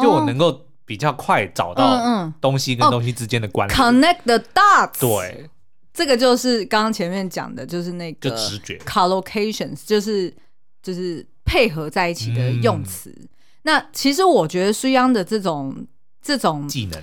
[0.00, 3.76] 就我能够比较快找到东西跟东西之间的关系。
[3.76, 4.98] Connect the dots。
[4.98, 5.48] 对，
[5.94, 10.34] 这个就是刚刚前面讲的，就是那个直觉，collocations，就是
[10.82, 13.14] 就是配合在一起的用词。
[13.62, 15.86] 那其实我觉得苏央的这种。
[16.24, 17.02] 这种技能，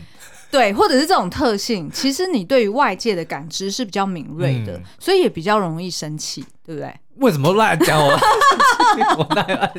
[0.49, 6.95] 对，或者是这种特性，其实你对于外界的感知是比较敏锐的，嗯、所以也比较容易生气，对不对？
[7.17, 8.11] 为什么乱讲我？
[9.19, 9.73] 我哪有爱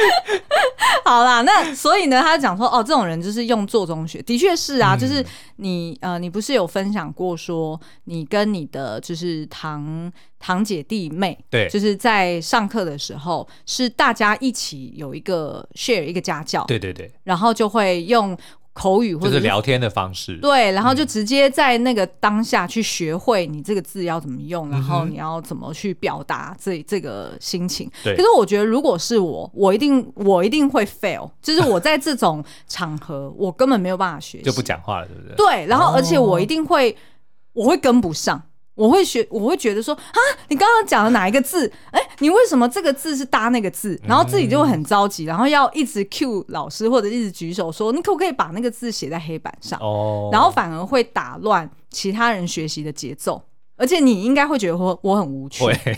[1.04, 5.24] 好啦，那所以呢，他讲说，哦，这种人就是用做中学，的确是啊，嗯、就是
[5.56, 18.36] 你呃，你不是有分享过说，你跟你的就是堂堂姐弟妹，对，就是在上课的时候，是大家一起有一个 share 一个家教，对对对，然后就会用。
[18.72, 27.90] 口语或者是，是聊天的方式，对，然后就直接在那个当下去学会你这个字要怎么用，嗯、然后你要怎么去表达这这个心情。
[28.04, 35.34] 对可是我觉得，如果是我，我一定我一定会 fail，就是我在这种场合，我根本没有办法学习，就不讲话了，对不对？
[35.36, 36.96] 对，然后而且我一定会，哦、
[37.54, 38.40] 我会跟不上。
[38.80, 40.18] 我会学，我会觉得说啊，
[40.48, 41.70] 你刚刚讲的哪一个字？
[41.90, 44.00] 哎，你为什么这个字是搭那个字？
[44.08, 49.78] 然后自己就会很着急，然后要一直 cue 老师或者一直举手说，你可不可以把那个字写在黑板上？
[49.82, 53.42] 哦，然后反而会打乱其他人学习的节奏。
[53.80, 55.94] 而且你应该会觉得我我很无趣，对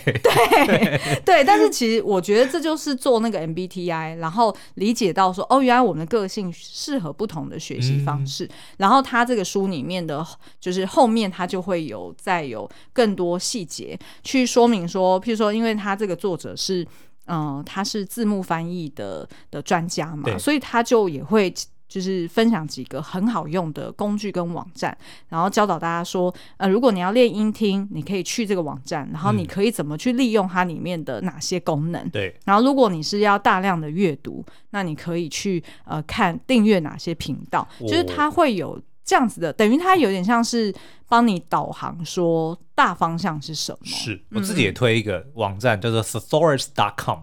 [0.65, 8.45] 对对，但是其实我觉得这就是做那个 MBTI，然后理解到说哦，原来我们的个性适合不同的学习方式。
[8.45, 10.25] 嗯、然后他这个书里面的，
[10.61, 16.83] 就是后面他就会有再有更多细节去说明说，譬如说，因为他这个作者是
[17.25, 21.53] 嗯、呃，他是字幕翻译的的专家嘛，所以他就也会。
[21.93, 24.97] 就是分享几个很好用的工具跟网站，
[25.29, 32.09] 然后教导大家说，呃，如果你要练音听，你可以去这个网站，然后你可以怎么去利用它里面的哪些功能？
[32.09, 32.41] 对、嗯。
[32.45, 40.73] 然后如果你是要大量的阅读，那你可以去呃看订阅哪些频道，哦、就是它会有这样子的，等于它有点像是
[41.07, 43.77] 帮你导航，说大方向是什么。
[43.83, 47.19] 是我自己也推一个网站，叫做 thesaurus.com。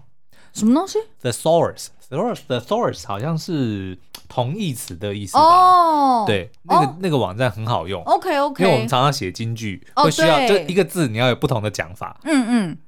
[0.52, 1.00] 什么东西
[2.10, 3.98] ？thesaurus，thesaurus，thesaurus 好像是。
[4.28, 5.42] 同义词的意思吧？
[5.42, 8.00] 哦，对，那个那个网站很好用。
[8.04, 12.16] OK OK，因为我们常常写金句，会需要就一个字，你要有不同的讲法。
[12.22, 12.78] 嗯嗯，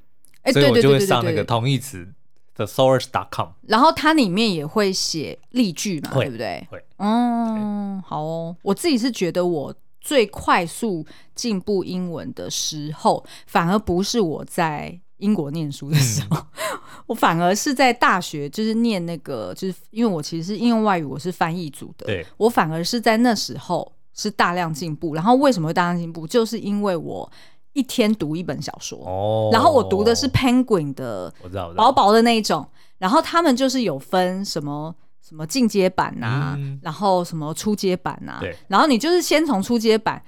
[0.42, 2.06] 哎，所以我就会上那个同义词
[2.54, 3.48] 的 thesaurus.com。
[3.62, 6.64] 然后它里面也会写例句嘛，对不对？
[6.70, 6.80] 会。
[6.98, 8.56] 嗯，好哦。
[8.62, 11.04] 我自己是觉得我最快速
[11.34, 15.00] 进步英文的时候，反而不是我在。
[15.22, 22.06] 英国念书的时候，嗯、我反而是在大学，就是念那个，就是因为我其实是应用外语，我是翻译组的。
[22.06, 25.14] 对，我反而是在那时候是大量进步。
[25.14, 26.26] 然后为什么会大量进步？
[26.26, 27.30] 就是因为我
[27.72, 31.32] 一天读一本小说，哦、然后我读的是 Penguin 的，
[31.76, 32.66] 薄薄的那一种。
[32.98, 40.22] 然后他们就是有分什么什么进阶版呐、啊，嗯、然后什么初阶版呐、然后你就是先从初阶版。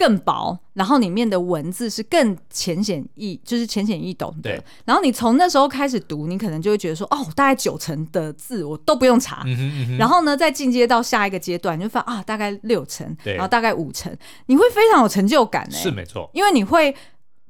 [0.00, 4.50] 更薄，然后里面的文字是更浅显易，就是浅显易懂的。
[4.50, 9.42] 对然后你从那时候开始读，你可能就会觉得说，哦，大概九成的字我都不用查。
[9.44, 15.68] 嗯哼嗯哼，然后呢，再进阶到下一个阶段，你就发现啊，大概六成，然后大概五成，你会非常有成就感。
[15.70, 16.96] 哎，是没错，因为你会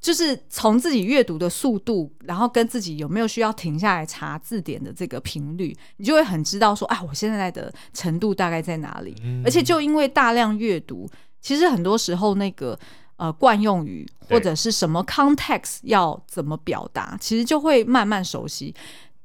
[0.01, 9.15] 就是从自己阅读的速度，然后跟自己有没有需要停下来查字典的这个频率，你就会很知道说，啊，我现在的程度大概在哪里。
[9.23, 11.09] 嗯、而且就因为大量阅读，
[11.41, 12.79] 其实很多时候那个
[13.17, 18.75] 呃惯用语或者是什么 context 要怎么表达，其实就会慢慢熟悉。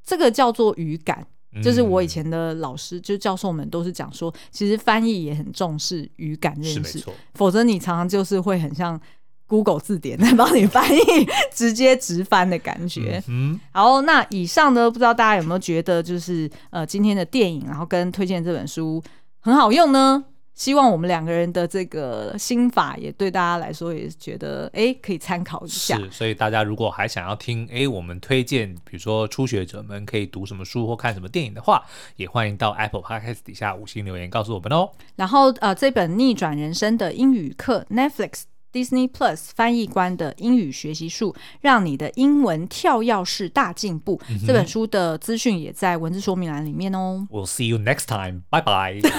[0.03, 1.25] 这个叫做语感，
[1.63, 7.03] 就是我以前的老师，就教授们都是讲说，其实翻译也很重视语感认识，
[7.33, 8.99] 否则你常常就是会很像。
[9.47, 10.99] Google 字典在帮你翻译，
[11.53, 13.23] 直接直翻的感觉。
[13.27, 18.99] 嗯，好，那以上呢，不知道大家有没有觉得，就是呃，今天的电影，然后跟推荐这本书
[19.41, 20.25] 很好用呢？
[20.55, 25.97] 希望我们两个人的这个心法也对大家来说也觉得，哎，可以参考一下。
[25.97, 31.83] 是，所以大家如果还想要听，哎，我们推荐，比如说初学者们可以读什么书或看什么电影的话，
[32.15, 34.89] 也欢迎到 Apple Podcast 底下五星留言告诉我们哦。
[35.15, 38.43] 然后呃，这本逆转人生的英语课 Netflix。
[38.75, 44.19] Disney Plus 翻译官的英语学习术，让你的英文跳跃式大进步。
[44.29, 47.25] 嗯、这本书的资讯也在文字说明栏里面哦。
[47.31, 48.41] We'll see you next time.
[48.49, 48.99] Bye bye.
[49.01, 49.09] 就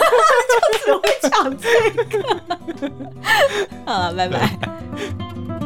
[0.84, 2.92] 只会讲这个。
[3.86, 4.58] 好了，拜拜。